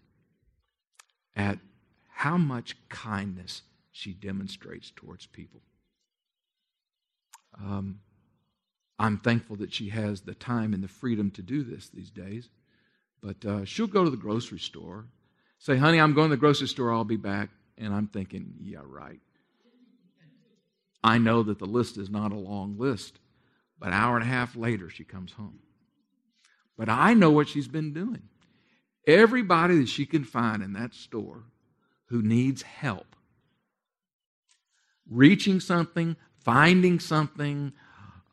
at 1.36 1.58
how 2.10 2.36
much 2.36 2.76
kindness 2.88 3.62
she 3.92 4.12
demonstrates 4.12 4.90
towards 4.94 5.26
people. 5.26 5.60
Um, 7.58 8.00
I'm 8.98 9.18
thankful 9.18 9.56
that 9.56 9.72
she 9.72 9.90
has 9.90 10.22
the 10.22 10.34
time 10.34 10.74
and 10.74 10.82
the 10.82 10.88
freedom 10.88 11.30
to 11.32 11.42
do 11.42 11.62
this 11.62 11.88
these 11.88 12.10
days. 12.10 12.48
But 13.22 13.44
uh, 13.44 13.64
she'll 13.64 13.86
go 13.86 14.04
to 14.04 14.10
the 14.10 14.16
grocery 14.16 14.58
store, 14.58 15.06
say, 15.58 15.76
honey, 15.76 16.00
I'm 16.00 16.14
going 16.14 16.30
to 16.30 16.36
the 16.36 16.40
grocery 16.40 16.68
store, 16.68 16.92
I'll 16.92 17.04
be 17.04 17.16
back. 17.16 17.50
And 17.78 17.94
I'm 17.94 18.06
thinking, 18.06 18.54
yeah, 18.60 18.80
right. 18.82 19.20
I 21.04 21.18
know 21.18 21.42
that 21.42 21.58
the 21.58 21.66
list 21.66 21.98
is 21.98 22.10
not 22.10 22.32
a 22.32 22.36
long 22.36 22.76
list, 22.78 23.18
but 23.78 23.88
an 23.88 23.94
hour 23.94 24.16
and 24.16 24.24
a 24.24 24.28
half 24.28 24.56
later, 24.56 24.88
she 24.90 25.04
comes 25.04 25.32
home. 25.32 25.58
But 26.76 26.88
I 26.88 27.14
know 27.14 27.30
what 27.30 27.48
she's 27.48 27.68
been 27.68 27.92
doing. 27.92 28.22
Everybody 29.06 29.78
that 29.78 29.88
she 29.88 30.06
can 30.06 30.24
find 30.24 30.62
in 30.62 30.72
that 30.74 30.94
store 30.94 31.44
who 32.06 32.22
needs 32.22 32.62
help, 32.62 33.16
reaching 35.08 35.60
something, 35.60 36.16
finding 36.44 37.00
something, 37.00 37.72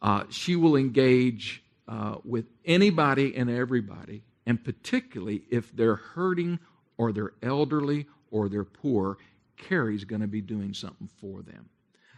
uh, 0.01 0.23
she 0.29 0.55
will 0.55 0.75
engage 0.75 1.63
uh, 1.87 2.15
with 2.23 2.45
anybody 2.65 3.35
and 3.35 3.49
everybody, 3.49 4.23
and 4.45 4.63
particularly 4.63 5.43
if 5.49 5.75
they're 5.75 5.95
hurting 5.95 6.59
or 6.97 7.11
they're 7.11 7.33
elderly 7.41 8.07
or 8.31 8.49
they're 8.49 8.63
poor, 8.63 9.17
Carrie's 9.57 10.03
going 10.03 10.21
to 10.21 10.27
be 10.27 10.41
doing 10.41 10.73
something 10.73 11.09
for 11.19 11.41
them. 11.41 11.69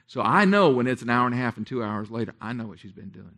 So 0.08 0.22
I 0.22 0.46
know 0.46 0.70
when 0.70 0.88
it's 0.88 1.02
an 1.02 1.10
hour 1.10 1.26
and 1.26 1.34
a 1.34 1.38
half 1.38 1.58
and 1.58 1.66
two 1.66 1.84
hours 1.84 2.12
later, 2.12 2.34
I 2.40 2.54
know 2.54 2.68
what 2.68 2.80
she's 2.80 2.92
been 2.92 3.10
doing. 3.10 3.38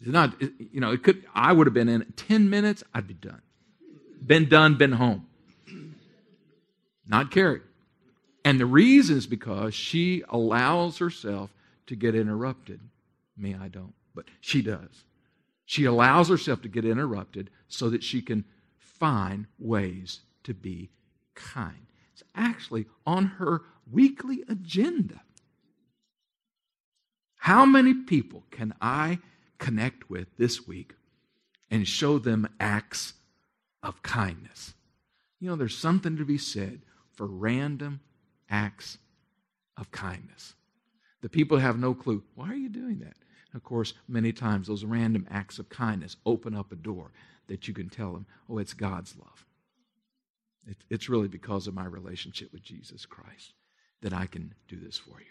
It's 0.00 0.08
not, 0.08 0.40
you 0.40 0.80
know, 0.80 0.92
it 0.92 1.02
could. 1.02 1.26
I 1.34 1.52
would 1.52 1.66
have 1.66 1.74
been 1.74 1.88
in 1.88 2.04
ten 2.16 2.48
minutes. 2.48 2.82
I'd 2.94 3.06
be 3.06 3.14
done. 3.14 3.42
Been 4.24 4.48
done. 4.48 4.76
Been 4.76 4.92
home. 4.92 5.26
Not 7.06 7.30
Carrie. 7.30 7.60
And 8.44 8.58
the 8.58 8.66
reason 8.66 9.18
is 9.18 9.26
because 9.26 9.74
she 9.74 10.22
allows 10.28 10.98
herself 10.98 11.50
to 11.88 11.96
get 11.96 12.14
interrupted. 12.14 12.80
Me, 13.36 13.54
I 13.54 13.68
don't, 13.68 13.92
but 14.14 14.26
she 14.40 14.62
does. 14.62 15.04
She 15.66 15.84
allows 15.84 16.28
herself 16.28 16.62
to 16.62 16.68
get 16.68 16.84
interrupted 16.84 17.50
so 17.68 17.90
that 17.90 18.02
she 18.02 18.22
can 18.22 18.44
find 18.78 19.46
ways 19.58 20.20
to 20.44 20.54
be 20.54 20.90
kind. 21.34 21.86
It's 22.12 22.22
actually 22.34 22.86
on 23.06 23.26
her 23.26 23.62
weekly 23.90 24.44
agenda. 24.48 25.22
How 27.36 27.64
many 27.64 27.94
people 27.94 28.44
can 28.50 28.74
I 28.80 29.18
connect 29.58 30.10
with 30.10 30.28
this 30.36 30.66
week 30.66 30.94
and 31.70 31.88
show 31.88 32.18
them 32.18 32.48
acts 32.58 33.14
of 33.82 34.02
kindness? 34.02 34.74
You 35.38 35.48
know, 35.48 35.56
there's 35.56 35.76
something 35.76 36.16
to 36.18 36.24
be 36.24 36.38
said 36.38 36.82
for 37.14 37.26
random 37.26 38.00
acts 38.50 38.98
of 39.76 39.90
kindness. 39.90 40.54
The 41.22 41.28
people 41.28 41.58
have 41.58 41.78
no 41.78 41.94
clue. 41.94 42.22
Why 42.34 42.50
are 42.50 42.54
you 42.54 42.68
doing 42.68 42.98
that? 43.00 43.14
Of 43.54 43.64
course, 43.64 43.94
many 44.06 44.32
times 44.32 44.68
those 44.68 44.84
random 44.84 45.26
acts 45.30 45.58
of 45.58 45.68
kindness 45.68 46.16
open 46.24 46.54
up 46.54 46.72
a 46.72 46.76
door 46.76 47.10
that 47.48 47.66
you 47.66 47.74
can 47.74 47.88
tell 47.88 48.12
them, 48.12 48.26
oh, 48.48 48.58
it's 48.58 48.74
God's 48.74 49.16
love. 49.16 49.46
it's 50.88 51.08
really 51.08 51.26
because 51.26 51.66
of 51.66 51.74
my 51.74 51.86
relationship 51.86 52.52
with 52.52 52.62
Jesus 52.62 53.06
Christ 53.06 53.54
that 54.02 54.12
I 54.12 54.26
can 54.26 54.54
do 54.68 54.76
this 54.76 54.96
for 54.96 55.18
you. 55.20 55.26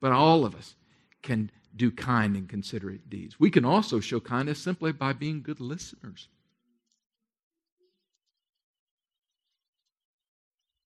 But 0.00 0.12
all 0.12 0.44
of 0.44 0.54
us 0.54 0.74
can 1.22 1.50
do 1.74 1.90
kind 1.90 2.36
and 2.36 2.48
considerate 2.48 3.08
deeds. 3.08 3.38
We 3.38 3.50
can 3.50 3.64
also 3.64 4.00
show 4.00 4.20
kindness 4.20 4.58
simply 4.58 4.92
by 4.92 5.12
being 5.12 5.42
good 5.42 5.60
listeners. 5.60 6.28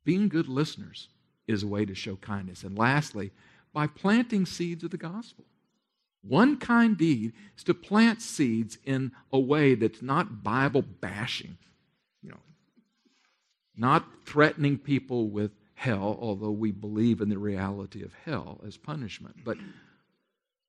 Being 0.04 0.28
good 0.28 0.48
listeners 0.48 1.08
is 1.48 1.62
a 1.62 1.66
way 1.66 1.84
to 1.84 1.94
show 1.94 2.16
kindness. 2.16 2.62
And 2.62 2.78
lastly, 2.78 3.32
by 3.72 3.86
planting 3.86 4.46
seeds 4.46 4.84
of 4.84 4.90
the 4.90 4.96
gospel. 4.96 5.44
One 6.22 6.56
kind 6.56 6.96
deed 6.96 7.34
is 7.56 7.64
to 7.64 7.74
plant 7.74 8.20
seeds 8.22 8.78
in 8.84 9.12
a 9.32 9.38
way 9.38 9.74
that's 9.74 10.02
not 10.02 10.42
Bible 10.42 10.82
bashing, 10.82 11.56
you 12.22 12.30
know, 12.30 12.40
not 13.76 14.04
threatening 14.24 14.78
people 14.78 15.28
with 15.28 15.52
hell, 15.76 16.18
although 16.20 16.50
we 16.50 16.72
believe 16.72 17.20
in 17.20 17.28
the 17.28 17.38
reality 17.38 18.02
of 18.02 18.12
hell 18.24 18.60
as 18.66 18.76
punishment, 18.76 19.36
but 19.44 19.58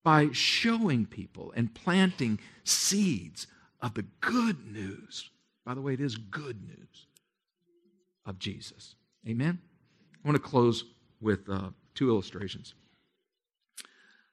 by 0.03 0.29
showing 0.31 1.05
people 1.05 1.51
and 1.55 1.73
planting 1.73 2.39
seeds 2.63 3.47
of 3.81 3.93
the 3.93 4.05
good 4.21 4.71
news. 4.71 5.29
By 5.65 5.73
the 5.73 5.81
way, 5.81 5.93
it 5.93 6.01
is 6.01 6.15
good 6.17 6.61
news 6.61 7.07
of 8.25 8.37
Jesus. 8.37 8.95
Amen? 9.27 9.59
I 10.23 10.27
want 10.27 10.35
to 10.35 10.49
close 10.49 10.83
with 11.21 11.49
uh, 11.49 11.69
two 11.95 12.09
illustrations. 12.09 12.73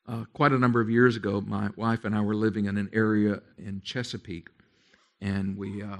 Uh, 0.06 0.24
quite 0.32 0.52
a 0.52 0.58
number 0.58 0.80
of 0.80 0.90
years 0.90 1.16
ago, 1.16 1.40
my 1.40 1.70
wife 1.76 2.04
and 2.04 2.14
I 2.14 2.20
were 2.20 2.34
living 2.34 2.66
in 2.66 2.76
an 2.76 2.90
area 2.92 3.40
in 3.58 3.80
Chesapeake, 3.82 4.48
and 5.20 5.56
we 5.56 5.82
uh, 5.82 5.98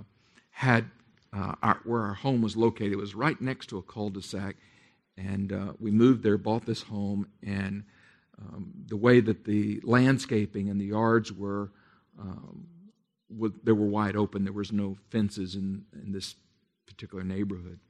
had 0.50 0.90
uh, 1.34 1.54
our, 1.62 1.80
where 1.84 2.02
our 2.02 2.14
home 2.14 2.42
was 2.42 2.56
located. 2.56 2.92
It 2.92 2.98
was 2.98 3.14
right 3.14 3.40
next 3.40 3.66
to 3.68 3.78
a 3.78 3.82
cul-de-sac, 3.82 4.56
and 5.16 5.52
uh, 5.52 5.72
we 5.80 5.90
moved 5.90 6.22
there, 6.22 6.38
bought 6.38 6.66
this 6.66 6.82
home, 6.82 7.26
and 7.42 7.84
um, 8.38 8.72
the 8.86 8.96
way 8.96 9.20
that 9.20 9.44
the 9.44 9.80
landscaping 9.82 10.68
and 10.70 10.80
the 10.80 10.86
yards 10.86 11.32
were, 11.32 11.70
um, 12.20 12.66
they 13.62 13.72
were 13.72 13.86
wide 13.86 14.16
open. 14.16 14.44
There 14.44 14.52
was 14.52 14.72
no 14.72 14.96
fences 15.10 15.54
in, 15.54 15.84
in 15.92 16.12
this 16.12 16.36
particular 16.86 17.24
neighborhood, 17.24 17.80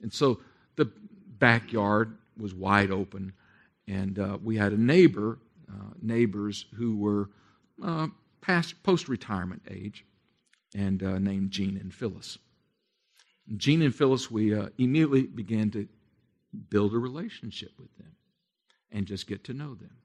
and 0.00 0.12
so 0.12 0.40
the 0.76 0.90
backyard 1.38 2.16
was 2.38 2.54
wide 2.54 2.90
open, 2.90 3.32
and 3.88 4.18
uh, 4.18 4.38
we 4.42 4.56
had 4.56 4.72
a 4.72 4.80
neighbor, 4.80 5.38
uh, 5.68 5.94
neighbors 6.00 6.66
who 6.76 6.96
were 6.96 7.30
uh, 7.82 8.06
past 8.40 8.82
post-retirement 8.82 9.62
age, 9.70 10.04
and 10.74 11.02
uh, 11.02 11.18
named 11.18 11.50
Gene 11.50 11.76
and 11.78 11.92
Phyllis. 11.92 12.38
Gene 13.56 13.82
and 13.82 13.94
Phyllis, 13.94 14.30
we 14.30 14.54
uh, 14.54 14.68
immediately 14.78 15.22
began 15.24 15.70
to 15.72 15.88
build 16.70 16.94
a 16.94 16.98
relationship 16.98 17.72
with 17.78 17.94
them 17.96 18.14
and 18.90 19.06
just 19.06 19.26
get 19.26 19.44
to 19.44 19.54
know 19.54 19.74
them. 19.74 19.96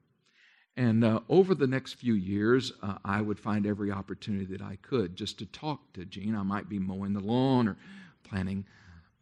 And 0.76 1.04
uh, 1.04 1.20
over 1.28 1.54
the 1.54 1.66
next 1.66 1.94
few 1.94 2.14
years, 2.14 2.72
uh, 2.82 2.98
I 3.04 3.20
would 3.20 3.38
find 3.38 3.66
every 3.66 3.90
opportunity 3.90 4.44
that 4.46 4.62
I 4.62 4.76
could 4.80 5.16
just 5.16 5.38
to 5.40 5.46
talk 5.46 5.92
to 5.94 6.04
Gene. 6.04 6.36
I 6.36 6.44
might 6.44 6.68
be 6.68 6.78
mowing 6.78 7.14
the 7.14 7.20
lawn 7.20 7.68
or 7.68 7.76
planting 8.22 8.64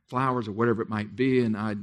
flowers 0.06 0.48
or 0.48 0.52
whatever 0.52 0.82
it 0.82 0.88
might 0.88 1.16
be, 1.16 1.40
and 1.40 1.56
I'd 1.56 1.78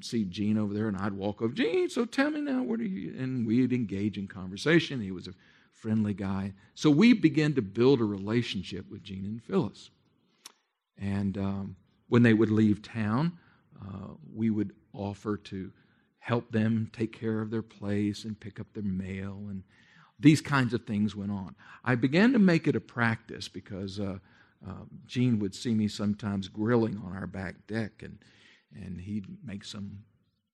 see 0.00 0.24
Gene 0.24 0.58
over 0.58 0.74
there, 0.74 0.88
and 0.88 0.96
I'd 0.96 1.12
walk 1.12 1.40
over, 1.40 1.52
Gene, 1.52 1.88
so 1.88 2.04
tell 2.04 2.30
me 2.30 2.40
now, 2.40 2.62
what 2.62 2.80
are 2.80 2.84
you? 2.84 3.14
And 3.18 3.46
we'd 3.46 3.72
engage 3.72 4.18
in 4.18 4.26
conversation. 4.26 5.00
He 5.00 5.12
was 5.12 5.28
a 5.28 5.34
friendly 5.70 6.14
guy. 6.14 6.52
So 6.74 6.90
we 6.90 7.12
began 7.12 7.54
to 7.54 7.62
build 7.62 8.00
a 8.00 8.04
relationship 8.04 8.90
with 8.90 9.02
Gene 9.02 9.24
and 9.24 9.42
Phyllis. 9.42 9.90
And 11.02 11.36
um, 11.36 11.76
when 12.08 12.22
they 12.22 12.32
would 12.32 12.50
leave 12.50 12.80
town, 12.80 13.38
uh, 13.82 14.08
we 14.32 14.50
would 14.50 14.72
offer 14.94 15.36
to 15.36 15.72
help 16.20 16.52
them 16.52 16.88
take 16.92 17.12
care 17.12 17.40
of 17.40 17.50
their 17.50 17.62
place 17.62 18.24
and 18.24 18.38
pick 18.38 18.60
up 18.60 18.66
their 18.72 18.84
mail 18.84 19.46
and 19.50 19.64
these 20.20 20.40
kinds 20.40 20.72
of 20.72 20.84
things 20.84 21.16
went 21.16 21.32
on. 21.32 21.56
I 21.84 21.96
began 21.96 22.32
to 22.32 22.38
make 22.38 22.68
it 22.68 22.76
a 22.76 22.80
practice 22.80 23.48
because 23.48 23.98
uh, 23.98 24.18
uh, 24.66 24.84
Gene 25.04 25.40
would 25.40 25.52
see 25.52 25.74
me 25.74 25.88
sometimes 25.88 26.46
grilling 26.46 27.00
on 27.04 27.16
our 27.16 27.26
back 27.26 27.66
deck 27.66 28.02
and, 28.02 28.18
and 28.72 29.00
he'd 29.00 29.26
make 29.44 29.64
some 29.64 30.04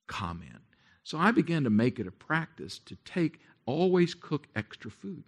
comment. 0.06 0.62
So 1.02 1.18
I 1.18 1.32
began 1.32 1.64
to 1.64 1.70
make 1.70 1.98
it 1.98 2.06
a 2.06 2.10
practice 2.10 2.78
to 2.86 2.96
take, 3.04 3.40
always 3.66 4.14
cook 4.14 4.46
extra 4.56 4.90
food. 4.90 5.24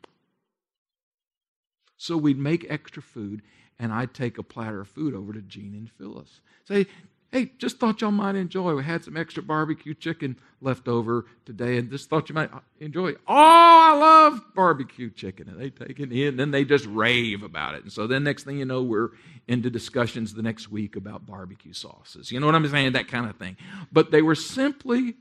So 1.99 2.17
we'd 2.17 2.39
make 2.39 2.65
extra 2.71 3.03
food 3.03 3.43
and 3.81 3.93
I'd 3.93 4.15
take 4.15 4.39
a 4.39 4.43
platter 4.43 4.83
of 4.83 4.89
food 4.89 5.15
over 5.15 5.33
to 5.33 5.41
Gene 5.41 5.75
and 5.75 5.91
Phyllis. 5.91 6.41
Say, 6.65 6.87
hey, 7.33 7.53
just 7.59 7.79
thought 7.79 8.03
y'all 8.03 8.11
might 8.11 8.35
enjoy. 8.35 8.75
We 8.75 8.85
had 8.85 9.03
some 9.05 9.17
extra 9.17 9.43
barbecue 9.43 9.95
chicken 9.95 10.37
left 10.61 10.87
over 10.87 11.25
today, 11.47 11.79
and 11.79 11.91
just 11.91 12.11
thought 12.11 12.29
you 12.29 12.35
might 12.35 12.53
uh, 12.53 12.61
enjoy. 12.79 13.13
Oh, 13.13 13.17
I 13.27 13.97
love 13.97 14.43
barbecue 14.55 15.11
chicken. 15.11 15.49
And 15.49 15.59
they 15.59 15.71
take 15.71 15.99
it 15.99 16.13
in, 16.13 16.29
and 16.29 16.39
then 16.39 16.51
they 16.51 16.65
just 16.65 16.85
rave 16.87 17.43
about 17.43 17.75
it. 17.75 17.83
And 17.83 17.93
so 17.93 18.07
then 18.07 18.23
next 18.23 18.45
thing 18.45 18.59
you 18.59 18.67
know, 18.67 18.83
we're 18.83 19.11
into 19.49 19.71
discussions 19.71 20.35
the 20.35 20.43
next 20.43 20.71
week 20.71 20.95
about 20.95 21.27
barbecue 21.27 21.73
sauces. 21.73 22.31
You 22.31 22.39
know 22.39 22.47
what 22.47 22.55
I'm 22.55 22.69
saying? 22.69 22.93
That 22.93 23.09
kind 23.09 23.29
of 23.29 23.37
thing. 23.37 23.57
But 23.91 24.11
they 24.11 24.21
were 24.21 24.35
simply 24.35 25.15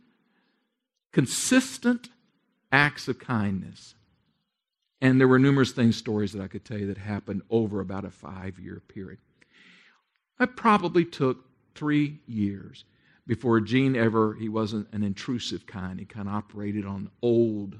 consistent 1.13 2.10
acts 2.72 3.08
of 3.08 3.19
kindness 3.19 3.95
and 5.02 5.20
there 5.20 5.28
were 5.28 5.40
numerous 5.40 5.72
things, 5.72 5.98
stories 5.98 6.34
that 6.34 6.42
I 6.42 6.48
could 6.48 6.66
tell 6.66 6.78
you 6.78 6.88
that 6.88 6.98
happened 6.98 7.42
over 7.50 7.80
about 7.80 8.06
a 8.06 8.12
five 8.12 8.60
year 8.60 8.82
period. 8.88 9.20
It 10.40 10.56
probably 10.56 11.06
took 11.06 11.46
three 11.76 12.20
years 12.28 12.86
before 13.30 13.62
Gene 13.62 13.96
ever, 13.96 14.34
he 14.34 14.50
wasn't 14.50 14.92
an 14.92 15.04
intrusive 15.04 15.68
kind. 15.68 16.00
He 16.00 16.06
kind 16.08 16.28
of 16.28 16.34
operated 16.34 16.84
on 16.84 17.12
old 17.22 17.76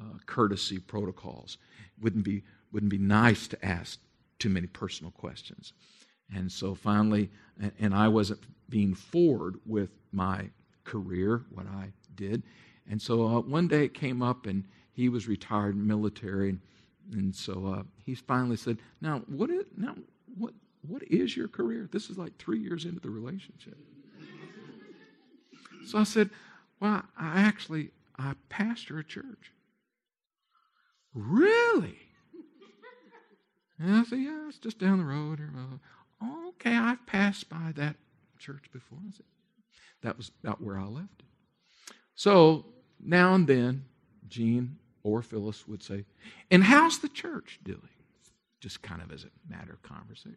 uh, 0.00 0.18
courtesy 0.26 0.78
protocols. 0.78 1.58
Wouldn't 2.00 2.24
be, 2.24 2.44
wouldn't 2.70 2.88
be 2.88 2.98
nice 2.98 3.48
to 3.48 3.64
ask 3.66 3.98
too 4.38 4.48
many 4.48 4.68
personal 4.68 5.10
questions. 5.10 5.72
And 6.32 6.52
so 6.52 6.76
finally, 6.76 7.30
and 7.80 7.92
I 7.92 8.06
wasn't 8.06 8.42
being 8.68 8.94
forward 8.94 9.56
with 9.66 9.90
my 10.12 10.50
career, 10.84 11.42
what 11.50 11.66
I 11.66 11.88
did. 12.14 12.44
And 12.88 13.02
so 13.02 13.26
uh, 13.26 13.40
one 13.40 13.66
day 13.66 13.86
it 13.86 13.94
came 13.94 14.22
up, 14.22 14.46
and 14.46 14.62
he 14.92 15.08
was 15.08 15.28
retired 15.28 15.76
military, 15.76 16.58
and 17.12 17.34
so 17.34 17.66
uh, 17.66 17.82
he 18.04 18.14
finally 18.14 18.56
said, 18.56 18.78
"Now, 19.00 19.22
what 19.26 19.50
is 19.50 19.64
now 19.76 19.94
what 20.36 20.54
what 20.86 21.02
is 21.04 21.36
your 21.36 21.48
career? 21.48 21.88
This 21.90 22.10
is 22.10 22.18
like 22.18 22.36
three 22.38 22.58
years 22.58 22.84
into 22.84 23.00
the 23.00 23.10
relationship." 23.10 23.76
so 25.86 25.98
I 25.98 26.04
said, 26.04 26.30
"Well, 26.80 27.02
I 27.18 27.40
actually 27.40 27.90
I 28.18 28.34
pastor 28.48 28.98
a 28.98 29.04
church." 29.04 29.52
Really? 31.14 31.98
And 33.78 33.96
I 33.96 34.04
said, 34.04 34.18
"Yeah, 34.20 34.48
it's 34.48 34.58
just 34.58 34.78
down 34.78 34.98
the 34.98 35.04
road." 35.04 35.40
Uh, 35.40 36.48
okay, 36.48 36.76
I've 36.76 37.04
passed 37.06 37.48
by 37.48 37.72
that 37.76 37.96
church 38.38 38.70
before. 38.72 38.98
I 39.06 39.10
said, 39.12 39.26
that 40.02 40.16
was 40.16 40.30
about 40.42 40.60
where 40.60 40.78
I 40.78 40.84
left 40.84 41.20
it. 41.20 41.94
So 42.14 42.66
now 43.00 43.34
and 43.34 43.46
then, 43.46 43.84
Gene 44.28 44.78
or 45.04 45.22
Phyllis 45.22 45.66
would 45.68 45.82
say, 45.82 46.04
And 46.50 46.64
how's 46.64 46.98
the 46.98 47.08
church 47.08 47.60
doing? 47.64 47.80
Just 48.60 48.82
kind 48.82 49.02
of 49.02 49.12
as 49.12 49.24
a 49.24 49.52
matter 49.52 49.72
of 49.72 49.82
conversation. 49.82 50.36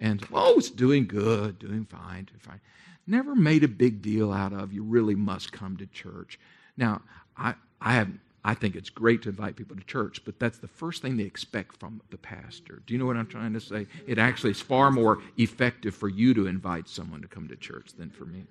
And, 0.00 0.24
oh, 0.32 0.58
it's 0.58 0.70
doing 0.70 1.06
good, 1.06 1.58
doing 1.58 1.84
fine, 1.84 2.24
doing 2.24 2.40
fine. 2.40 2.60
Never 3.06 3.34
made 3.34 3.64
a 3.64 3.68
big 3.68 4.02
deal 4.02 4.32
out 4.32 4.52
of 4.52 4.72
you 4.72 4.82
really 4.82 5.14
must 5.14 5.50
come 5.50 5.76
to 5.78 5.86
church. 5.86 6.38
Now, 6.76 7.02
I, 7.36 7.54
I 7.80 7.94
have 7.94 8.10
I 8.44 8.54
think 8.54 8.76
it's 8.76 8.88
great 8.88 9.22
to 9.22 9.28
invite 9.28 9.56
people 9.56 9.76
to 9.76 9.84
church, 9.84 10.24
but 10.24 10.38
that's 10.38 10.58
the 10.58 10.68
first 10.68 11.02
thing 11.02 11.16
they 11.16 11.24
expect 11.24 11.76
from 11.76 12.00
the 12.10 12.16
pastor. 12.16 12.82
Do 12.86 12.94
you 12.94 12.98
know 12.98 13.04
what 13.04 13.16
I'm 13.16 13.26
trying 13.26 13.52
to 13.52 13.60
say? 13.60 13.86
It 14.06 14.18
actually 14.18 14.52
is 14.52 14.60
far 14.60 14.90
more 14.90 15.18
effective 15.36 15.94
for 15.94 16.08
you 16.08 16.32
to 16.34 16.46
invite 16.46 16.88
someone 16.88 17.20
to 17.20 17.28
come 17.28 17.48
to 17.48 17.56
church 17.56 17.90
than 17.98 18.10
for 18.10 18.24
me. 18.24 18.44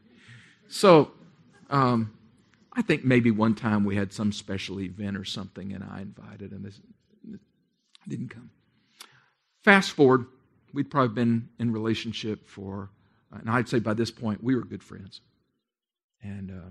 So, 0.67 1.11
um, 1.69 2.13
I 2.77 2.83
think 2.83 3.03
maybe 3.03 3.31
one 3.31 3.55
time 3.55 3.83
we 3.83 3.95
had 3.95 4.13
some 4.13 4.31
special 4.31 4.79
event 4.79 5.17
or 5.17 5.25
something, 5.25 5.73
and 5.73 5.83
I 5.83 6.01
invited 6.01 6.51
him. 6.51 6.61
This 6.61 6.79
didn't 8.07 8.29
come. 8.29 8.51
Fast 9.63 9.91
forward, 9.91 10.27
we'd 10.73 10.91
probably 10.91 11.15
been 11.15 11.49
in 11.57 11.73
relationship 11.73 12.47
for, 12.47 12.91
and 13.31 13.49
I'd 13.49 13.67
say 13.67 13.79
by 13.79 13.95
this 13.95 14.11
point 14.11 14.43
we 14.43 14.55
were 14.55 14.61
good 14.61 14.83
friends. 14.83 15.21
And 16.21 16.51
uh, 16.51 16.69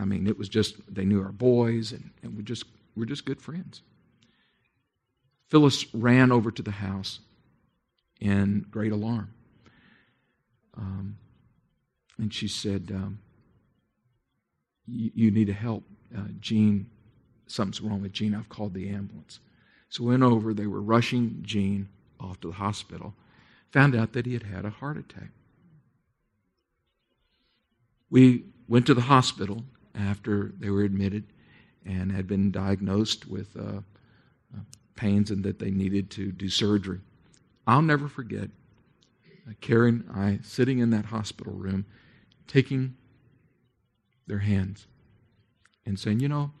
I 0.00 0.04
mean, 0.04 0.28
it 0.28 0.38
was 0.38 0.48
just 0.48 0.76
they 0.88 1.04
knew 1.04 1.20
our 1.20 1.32
boys, 1.32 1.90
and, 1.90 2.12
and 2.22 2.36
we 2.36 2.44
just 2.44 2.64
we're 2.96 3.06
just 3.06 3.24
good 3.24 3.42
friends. 3.42 3.82
Phyllis 5.48 5.92
ran 5.92 6.30
over 6.30 6.52
to 6.52 6.62
the 6.62 6.70
house 6.70 7.18
in 8.20 8.66
great 8.70 8.92
alarm, 8.92 9.34
um, 10.76 11.18
and 12.18 12.32
she 12.32 12.46
said. 12.46 12.92
Um, 12.94 13.18
you, 14.88 15.10
you 15.14 15.30
need 15.30 15.46
to 15.46 15.52
help. 15.52 15.84
Uh, 16.16 16.22
Gene, 16.40 16.88
something's 17.46 17.80
wrong 17.80 18.02
with 18.02 18.12
Gene. 18.12 18.34
I've 18.34 18.48
called 18.48 18.74
the 18.74 18.88
ambulance. 18.88 19.40
So 19.88 20.04
went 20.04 20.22
over. 20.22 20.52
They 20.52 20.66
were 20.66 20.80
rushing 20.80 21.40
Gene 21.42 21.88
off 22.20 22.40
to 22.40 22.48
the 22.48 22.54
hospital. 22.54 23.14
Found 23.72 23.94
out 23.94 24.12
that 24.12 24.26
he 24.26 24.32
had 24.32 24.44
had 24.44 24.64
a 24.64 24.70
heart 24.70 24.96
attack. 24.96 25.30
We 28.10 28.44
went 28.68 28.86
to 28.86 28.94
the 28.94 29.02
hospital 29.02 29.64
after 29.94 30.52
they 30.58 30.70
were 30.70 30.82
admitted 30.82 31.24
and 31.84 32.12
had 32.12 32.26
been 32.26 32.50
diagnosed 32.50 33.28
with 33.28 33.48
uh, 33.56 33.80
uh, 34.54 34.60
pains 34.96 35.30
and 35.30 35.44
that 35.44 35.58
they 35.58 35.70
needed 35.70 36.10
to 36.10 36.32
do 36.32 36.48
surgery. 36.48 37.00
I'll 37.66 37.82
never 37.82 38.08
forget 38.08 38.48
uh, 39.46 39.52
Karen 39.60 40.08
I 40.14 40.38
sitting 40.42 40.78
in 40.78 40.90
that 40.90 41.06
hospital 41.06 41.52
room 41.52 41.84
taking 42.46 42.96
their 44.28 44.38
hands 44.38 44.86
and 45.84 45.98
saying, 45.98 46.20
You 46.20 46.28
know, 46.28 46.52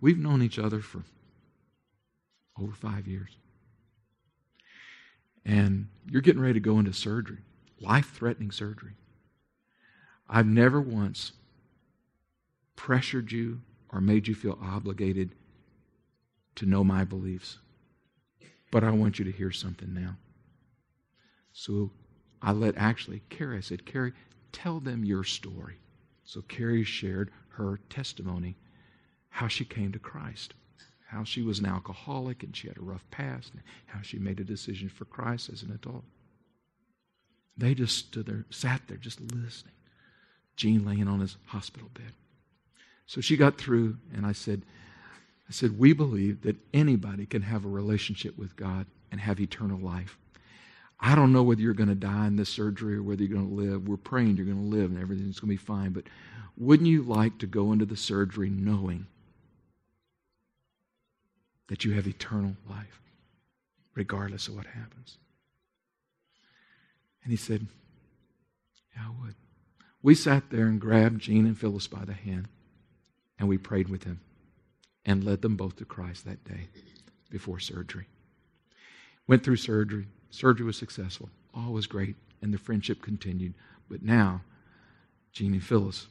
we've 0.00 0.18
known 0.18 0.42
each 0.42 0.58
other 0.58 0.80
for 0.80 1.02
over 2.60 2.72
five 2.72 3.06
years. 3.06 3.36
And 5.44 5.88
you're 6.08 6.22
getting 6.22 6.42
ready 6.42 6.54
to 6.54 6.60
go 6.60 6.78
into 6.78 6.92
surgery, 6.92 7.38
life 7.80 8.12
threatening 8.12 8.50
surgery. 8.50 8.92
I've 10.28 10.46
never 10.46 10.80
once 10.80 11.32
pressured 12.76 13.32
you 13.32 13.60
or 13.88 14.00
made 14.00 14.28
you 14.28 14.34
feel 14.34 14.58
obligated 14.62 15.34
to 16.56 16.66
know 16.66 16.84
my 16.84 17.04
beliefs. 17.04 17.58
But 18.70 18.84
I 18.84 18.90
want 18.90 19.18
you 19.18 19.24
to 19.24 19.32
hear 19.32 19.50
something 19.50 19.92
now. 19.92 20.16
So 21.52 21.90
I 22.40 22.52
let 22.52 22.76
actually 22.78 23.22
Carrie, 23.28 23.58
I 23.58 23.60
said, 23.60 23.84
Carrie, 23.84 24.14
tell 24.52 24.80
them 24.80 25.04
your 25.04 25.24
story. 25.24 25.78
So 26.24 26.42
Carrie 26.42 26.84
shared 26.84 27.30
her 27.50 27.80
testimony, 27.90 28.56
how 29.28 29.48
she 29.48 29.64
came 29.64 29.92
to 29.92 29.98
Christ, 29.98 30.54
how 31.08 31.24
she 31.24 31.42
was 31.42 31.58
an 31.58 31.66
alcoholic 31.66 32.42
and 32.42 32.56
she 32.56 32.68
had 32.68 32.78
a 32.78 32.82
rough 32.82 33.04
past, 33.10 33.52
and 33.52 33.62
how 33.86 34.00
she 34.02 34.18
made 34.18 34.40
a 34.40 34.44
decision 34.44 34.88
for 34.88 35.04
Christ 35.04 35.50
as 35.50 35.62
an 35.62 35.72
adult. 35.72 36.04
They 37.56 37.74
just 37.74 37.98
stood 37.98 38.26
there, 38.26 38.46
sat 38.50 38.82
there, 38.88 38.96
just 38.96 39.20
listening. 39.20 39.74
Gene 40.56 40.84
laying 40.84 41.08
on 41.08 41.20
his 41.20 41.36
hospital 41.46 41.90
bed. 41.94 42.12
So 43.06 43.20
she 43.20 43.36
got 43.36 43.58
through, 43.58 43.98
and 44.14 44.24
I 44.24 44.32
said, 44.32 44.62
I 45.48 45.52
said, 45.52 45.78
we 45.78 45.92
believe 45.92 46.42
that 46.42 46.56
anybody 46.72 47.26
can 47.26 47.42
have 47.42 47.64
a 47.64 47.68
relationship 47.68 48.38
with 48.38 48.56
God 48.56 48.86
and 49.10 49.20
have 49.20 49.40
eternal 49.40 49.78
life. 49.78 50.16
I 51.04 51.16
don't 51.16 51.32
know 51.32 51.42
whether 51.42 51.60
you're 51.60 51.74
going 51.74 51.88
to 51.88 51.96
die 51.96 52.28
in 52.28 52.36
this 52.36 52.48
surgery 52.48 52.94
or 52.94 53.02
whether 53.02 53.24
you're 53.24 53.36
going 53.36 53.48
to 53.48 53.54
live. 53.54 53.88
We're 53.88 53.96
praying 53.96 54.36
you're 54.36 54.46
going 54.46 54.70
to 54.70 54.76
live 54.76 54.92
and 54.92 55.00
everything's 55.00 55.40
going 55.40 55.48
to 55.48 55.60
be 55.60 55.66
fine. 55.66 55.90
But 55.90 56.04
wouldn't 56.56 56.88
you 56.88 57.02
like 57.02 57.38
to 57.38 57.46
go 57.46 57.72
into 57.72 57.84
the 57.84 57.96
surgery 57.96 58.48
knowing 58.48 59.06
that 61.66 61.84
you 61.84 61.92
have 61.92 62.06
eternal 62.06 62.56
life, 62.70 63.00
regardless 63.94 64.46
of 64.46 64.54
what 64.54 64.66
happens? 64.66 65.18
And 67.24 67.32
he 67.32 67.36
said, 67.36 67.66
Yeah, 68.94 69.02
I 69.08 69.24
would. 69.24 69.34
We 70.02 70.14
sat 70.14 70.50
there 70.50 70.66
and 70.66 70.80
grabbed 70.80 71.20
Gene 71.20 71.46
and 71.46 71.58
Phyllis 71.58 71.88
by 71.88 72.04
the 72.04 72.12
hand, 72.12 72.48
and 73.38 73.48
we 73.48 73.58
prayed 73.58 73.88
with 73.88 74.02
them 74.02 74.20
and 75.04 75.24
led 75.24 75.42
them 75.42 75.56
both 75.56 75.76
to 75.76 75.84
Christ 75.84 76.26
that 76.26 76.44
day 76.44 76.68
before 77.28 77.58
surgery. 77.58 78.06
Went 79.26 79.42
through 79.42 79.56
surgery. 79.56 80.06
Surgery 80.32 80.64
was 80.64 80.78
successful. 80.78 81.28
All 81.54 81.72
was 81.74 81.86
great, 81.86 82.16
and 82.40 82.52
the 82.52 82.58
friendship 82.58 83.02
continued. 83.02 83.52
But 83.90 84.02
now, 84.02 84.40
Gene 85.30 85.52
and 85.52 85.62
Phyllis 85.62 86.06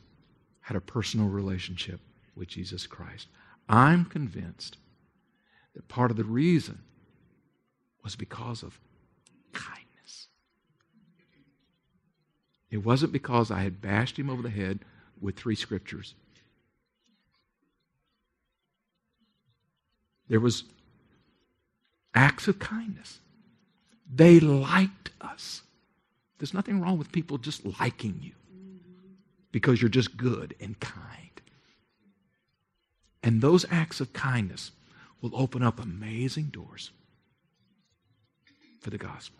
had 0.61 0.78
a 0.78 0.82
personal 0.82 1.28
relationship 1.28 1.99
with 2.36 2.47
Jesus 2.47 2.86
Christ. 2.86 3.28
I'm 3.67 4.05
convinced 4.05 4.78
that 5.74 5.88
part 5.88 6.11
of 6.11 6.17
the 6.17 6.24
reason 6.24 6.80
was 8.03 8.15
because 8.15 8.61
of 8.61 8.80
kindness. 9.53 10.28
It 12.69 12.86
wasn't 12.86 13.11
because 13.11 13.49
I 13.49 13.61
had 13.61 13.82
bashed 13.82 14.17
him 14.17 14.30
over 14.30 14.43
the 14.43 14.51
head 14.51 14.82
with 15.19 15.36
three 15.36 15.55
scriptures. 15.55 16.13
There 20.30 20.39
was 20.39 20.63
acts 22.13 22.47
of 22.47 22.59
kindness. 22.59 23.19
They 24.14 24.39
liked 24.39 25.12
us. 25.22 25.62
There's 26.38 26.53
nothing 26.53 26.82
wrong 26.82 26.97
with 26.97 27.12
people 27.12 27.38
just 27.38 27.66
liking 27.80 28.20
you 28.22 28.34
because 29.51 29.82
you're 29.82 29.89
just 29.89 30.18
good 30.18 30.55
and 30.59 30.80
kind. 30.80 31.41
And 33.24 33.41
those 33.41 33.66
acts 33.70 34.01
of 34.01 34.12
kindness 34.14 34.72
will 35.22 35.36
open 35.36 35.64
up 35.64 35.80
amazing 35.80 36.45
doors 36.45 36.91
for 38.80 38.89
the 38.89 38.97
gospel. 38.97 39.39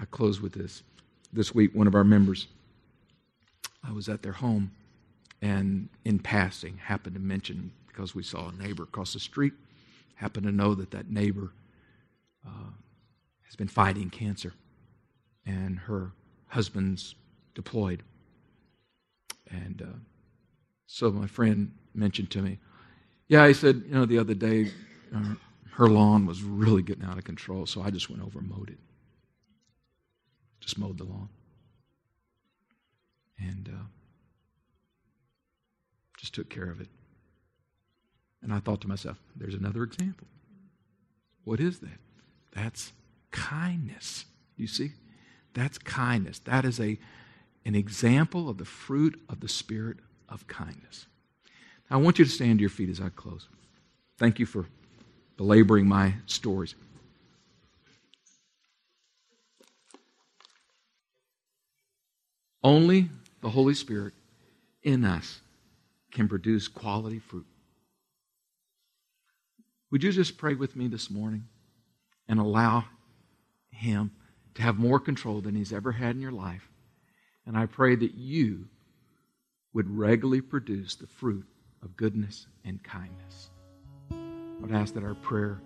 I 0.00 0.06
close 0.06 0.40
with 0.40 0.54
this. 0.54 0.82
This 1.32 1.54
week, 1.54 1.74
one 1.74 1.86
of 1.86 1.94
our 1.94 2.04
members, 2.04 2.48
I 3.86 3.92
was 3.92 4.08
at 4.08 4.22
their 4.22 4.32
home 4.32 4.72
and 5.42 5.88
in 6.04 6.18
passing 6.18 6.78
happened 6.78 7.14
to 7.14 7.20
mention, 7.20 7.72
because 7.86 8.14
we 8.14 8.22
saw 8.22 8.48
a 8.48 8.52
neighbor 8.52 8.82
across 8.84 9.12
the 9.12 9.20
street, 9.20 9.52
happened 10.14 10.46
to 10.46 10.52
know 10.52 10.74
that 10.74 10.90
that 10.90 11.10
neighbor 11.10 11.52
uh, 12.46 12.70
has 13.50 13.56
been 13.56 13.66
fighting 13.66 14.08
cancer 14.10 14.54
and 15.44 15.76
her 15.76 16.12
husband's 16.46 17.16
deployed. 17.52 18.04
And 19.50 19.82
uh, 19.82 19.98
so 20.86 21.10
my 21.10 21.26
friend 21.26 21.72
mentioned 21.92 22.30
to 22.30 22.42
me, 22.42 22.60
yeah, 23.26 23.48
he 23.48 23.52
said, 23.54 23.82
you 23.88 23.94
know, 23.94 24.06
the 24.06 24.18
other 24.18 24.34
day 24.34 24.70
uh, 25.12 25.34
her 25.72 25.88
lawn 25.88 26.26
was 26.26 26.44
really 26.44 26.82
getting 26.82 27.04
out 27.04 27.18
of 27.18 27.24
control, 27.24 27.66
so 27.66 27.82
I 27.82 27.90
just 27.90 28.08
went 28.08 28.22
over 28.22 28.38
and 28.38 28.48
mowed 28.48 28.70
it. 28.70 28.78
Just 30.60 30.78
mowed 30.78 30.98
the 30.98 31.04
lawn. 31.04 31.28
And 33.40 33.68
uh, 33.68 33.84
just 36.18 36.34
took 36.34 36.48
care 36.48 36.70
of 36.70 36.80
it. 36.80 36.88
And 38.42 38.52
I 38.52 38.60
thought 38.60 38.80
to 38.82 38.88
myself, 38.88 39.16
there's 39.34 39.54
another 39.54 39.82
example. 39.82 40.28
What 41.42 41.58
is 41.58 41.80
that? 41.80 41.98
That's 42.52 42.92
kindness. 43.30 44.24
You 44.56 44.66
see? 44.66 44.92
That's 45.54 45.78
kindness. 45.78 46.38
That 46.40 46.64
is 46.64 46.80
a, 46.80 46.98
an 47.64 47.74
example 47.74 48.48
of 48.48 48.58
the 48.58 48.64
fruit 48.64 49.20
of 49.28 49.40
the 49.40 49.48
Spirit 49.48 49.98
of 50.28 50.46
kindness. 50.46 51.06
Now, 51.90 51.98
I 51.98 52.00
want 52.00 52.18
you 52.18 52.24
to 52.24 52.30
stand 52.30 52.58
to 52.58 52.62
your 52.62 52.70
feet 52.70 52.88
as 52.88 53.00
I 53.00 53.08
close. 53.08 53.48
Thank 54.18 54.38
you 54.38 54.46
for 54.46 54.66
belaboring 55.36 55.86
my 55.86 56.14
stories. 56.26 56.74
Only 62.62 63.08
the 63.40 63.48
Holy 63.48 63.74
Spirit 63.74 64.12
in 64.82 65.04
us 65.04 65.40
can 66.10 66.28
produce 66.28 66.68
quality 66.68 67.18
fruit. 67.18 67.46
Would 69.90 70.04
you 70.04 70.12
just 70.12 70.36
pray 70.36 70.54
with 70.54 70.76
me 70.76 70.86
this 70.86 71.10
morning 71.10 71.44
and 72.28 72.38
allow 72.38 72.84
Him 73.70 74.12
to 74.54 74.62
have 74.62 74.78
more 74.78 75.00
control 75.00 75.40
than 75.40 75.54
He's 75.54 75.72
ever 75.72 75.92
had 75.92 76.16
in 76.16 76.22
your 76.22 76.32
life? 76.32 76.70
And 77.46 77.56
I 77.56 77.66
pray 77.66 77.96
that 77.96 78.14
you 78.14 78.68
would 79.72 79.88
regularly 79.96 80.40
produce 80.40 80.94
the 80.94 81.06
fruit 81.06 81.46
of 81.82 81.96
goodness 81.96 82.46
and 82.64 82.82
kindness. 82.82 83.50
I 84.10 84.16
would 84.60 84.72
ask 84.72 84.94
that 84.94 85.04
our 85.04 85.14
prayer 85.14 85.60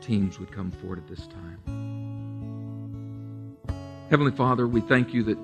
teams 0.00 0.38
would 0.38 0.52
come 0.52 0.70
forward 0.70 0.98
at 0.98 1.08
this 1.08 1.26
time. 1.26 1.58
Heavenly 4.10 4.32
Father, 4.32 4.68
we 4.68 4.82
thank 4.82 5.14
you 5.14 5.22
that 5.24 5.38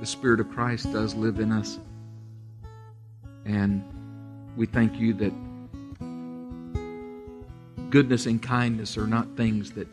the 0.00 0.06
Spirit 0.06 0.40
of 0.40 0.50
Christ 0.50 0.92
does 0.92 1.14
live 1.14 1.40
in 1.40 1.50
us. 1.50 1.78
And 3.44 3.82
we 4.56 4.66
thank 4.66 5.00
you 5.00 5.14
that 5.14 5.32
goodness 7.90 8.26
and 8.26 8.42
kindness 8.42 8.96
are 8.98 9.06
not 9.06 9.36
things 9.36 9.72
that 9.72 9.88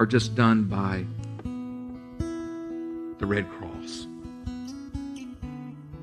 are 0.00 0.06
just 0.06 0.34
done 0.34 0.64
by 0.64 1.04
the 3.18 3.26
Red 3.26 3.46
Cross. 3.50 4.06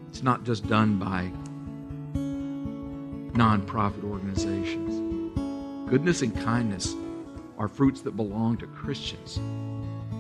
It's 0.08 0.22
not 0.22 0.44
just 0.44 0.68
done 0.68 1.00
by 1.00 1.32
nonprofit 3.34 4.04
organizations. 4.04 5.90
Goodness 5.90 6.22
and 6.22 6.32
kindness 6.44 6.94
are 7.58 7.68
fruits 7.68 8.02
that 8.02 8.16
belong 8.16 8.58
to 8.58 8.68
Christians. 8.68 9.40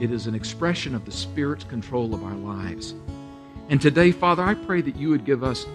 It 0.01 0.11
is 0.11 0.25
an 0.25 0.34
expression 0.34 0.95
of 0.95 1.05
the 1.05 1.11
Spirit's 1.11 1.63
control 1.63 2.15
of 2.15 2.23
our 2.23 2.34
lives. 2.34 2.95
And 3.69 3.80
today, 3.80 4.11
Father, 4.11 4.41
I 4.41 4.55
pray 4.55 4.82
that 4.82 4.95
you 4.95 5.09
would 5.09 5.23
give 5.23 5.43
us 5.43 5.67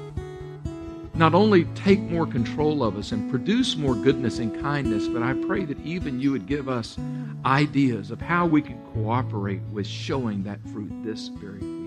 not 1.14 1.34
only 1.34 1.64
take 1.74 2.00
more 2.00 2.26
control 2.26 2.82
of 2.82 2.96
us 2.96 3.12
and 3.12 3.30
produce 3.30 3.76
more 3.76 3.94
goodness 3.94 4.38
and 4.38 4.58
kindness, 4.62 5.08
but 5.08 5.22
I 5.22 5.34
pray 5.34 5.66
that 5.66 5.78
even 5.84 6.18
you 6.20 6.32
would 6.32 6.46
give 6.46 6.70
us 6.70 6.96
ideas 7.44 8.10
of 8.10 8.20
how 8.20 8.46
we 8.46 8.62
can 8.62 8.82
cooperate 8.94 9.60
with 9.72 9.86
showing 9.86 10.42
that 10.44 10.66
fruit 10.68 10.90
this 11.04 11.28
very 11.28 11.58
week. 11.58 11.82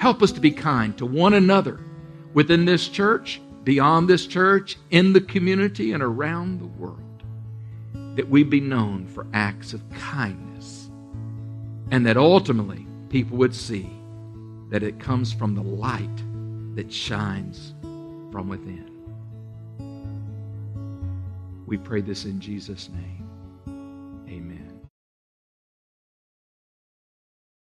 Help 0.00 0.22
us 0.22 0.30
to 0.32 0.40
be 0.40 0.52
kind 0.52 0.96
to 0.98 1.06
one 1.06 1.34
another 1.34 1.80
within 2.32 2.64
this 2.64 2.86
church, 2.86 3.40
beyond 3.64 4.08
this 4.08 4.26
church, 4.26 4.76
in 4.90 5.12
the 5.12 5.20
community, 5.20 5.92
and 5.92 6.02
around 6.02 6.60
the 6.60 6.66
world. 6.66 7.02
That 8.14 8.28
we 8.28 8.44
be 8.44 8.60
known 8.60 9.08
for 9.08 9.26
acts 9.32 9.72
of 9.72 9.82
kindness. 9.90 10.88
And 11.90 12.06
that 12.06 12.16
ultimately 12.16 12.86
people 13.08 13.38
would 13.38 13.54
see 13.54 13.90
that 14.70 14.84
it 14.84 15.00
comes 15.00 15.32
from 15.32 15.54
the 15.56 15.62
light 15.62 16.22
that 16.78 16.92
shines 16.92 17.74
from 18.30 18.48
within. 18.48 18.88
We 21.66 21.76
pray 21.76 22.02
this 22.02 22.24
in 22.24 22.38
Jesus' 22.38 22.88
name. 22.90 23.27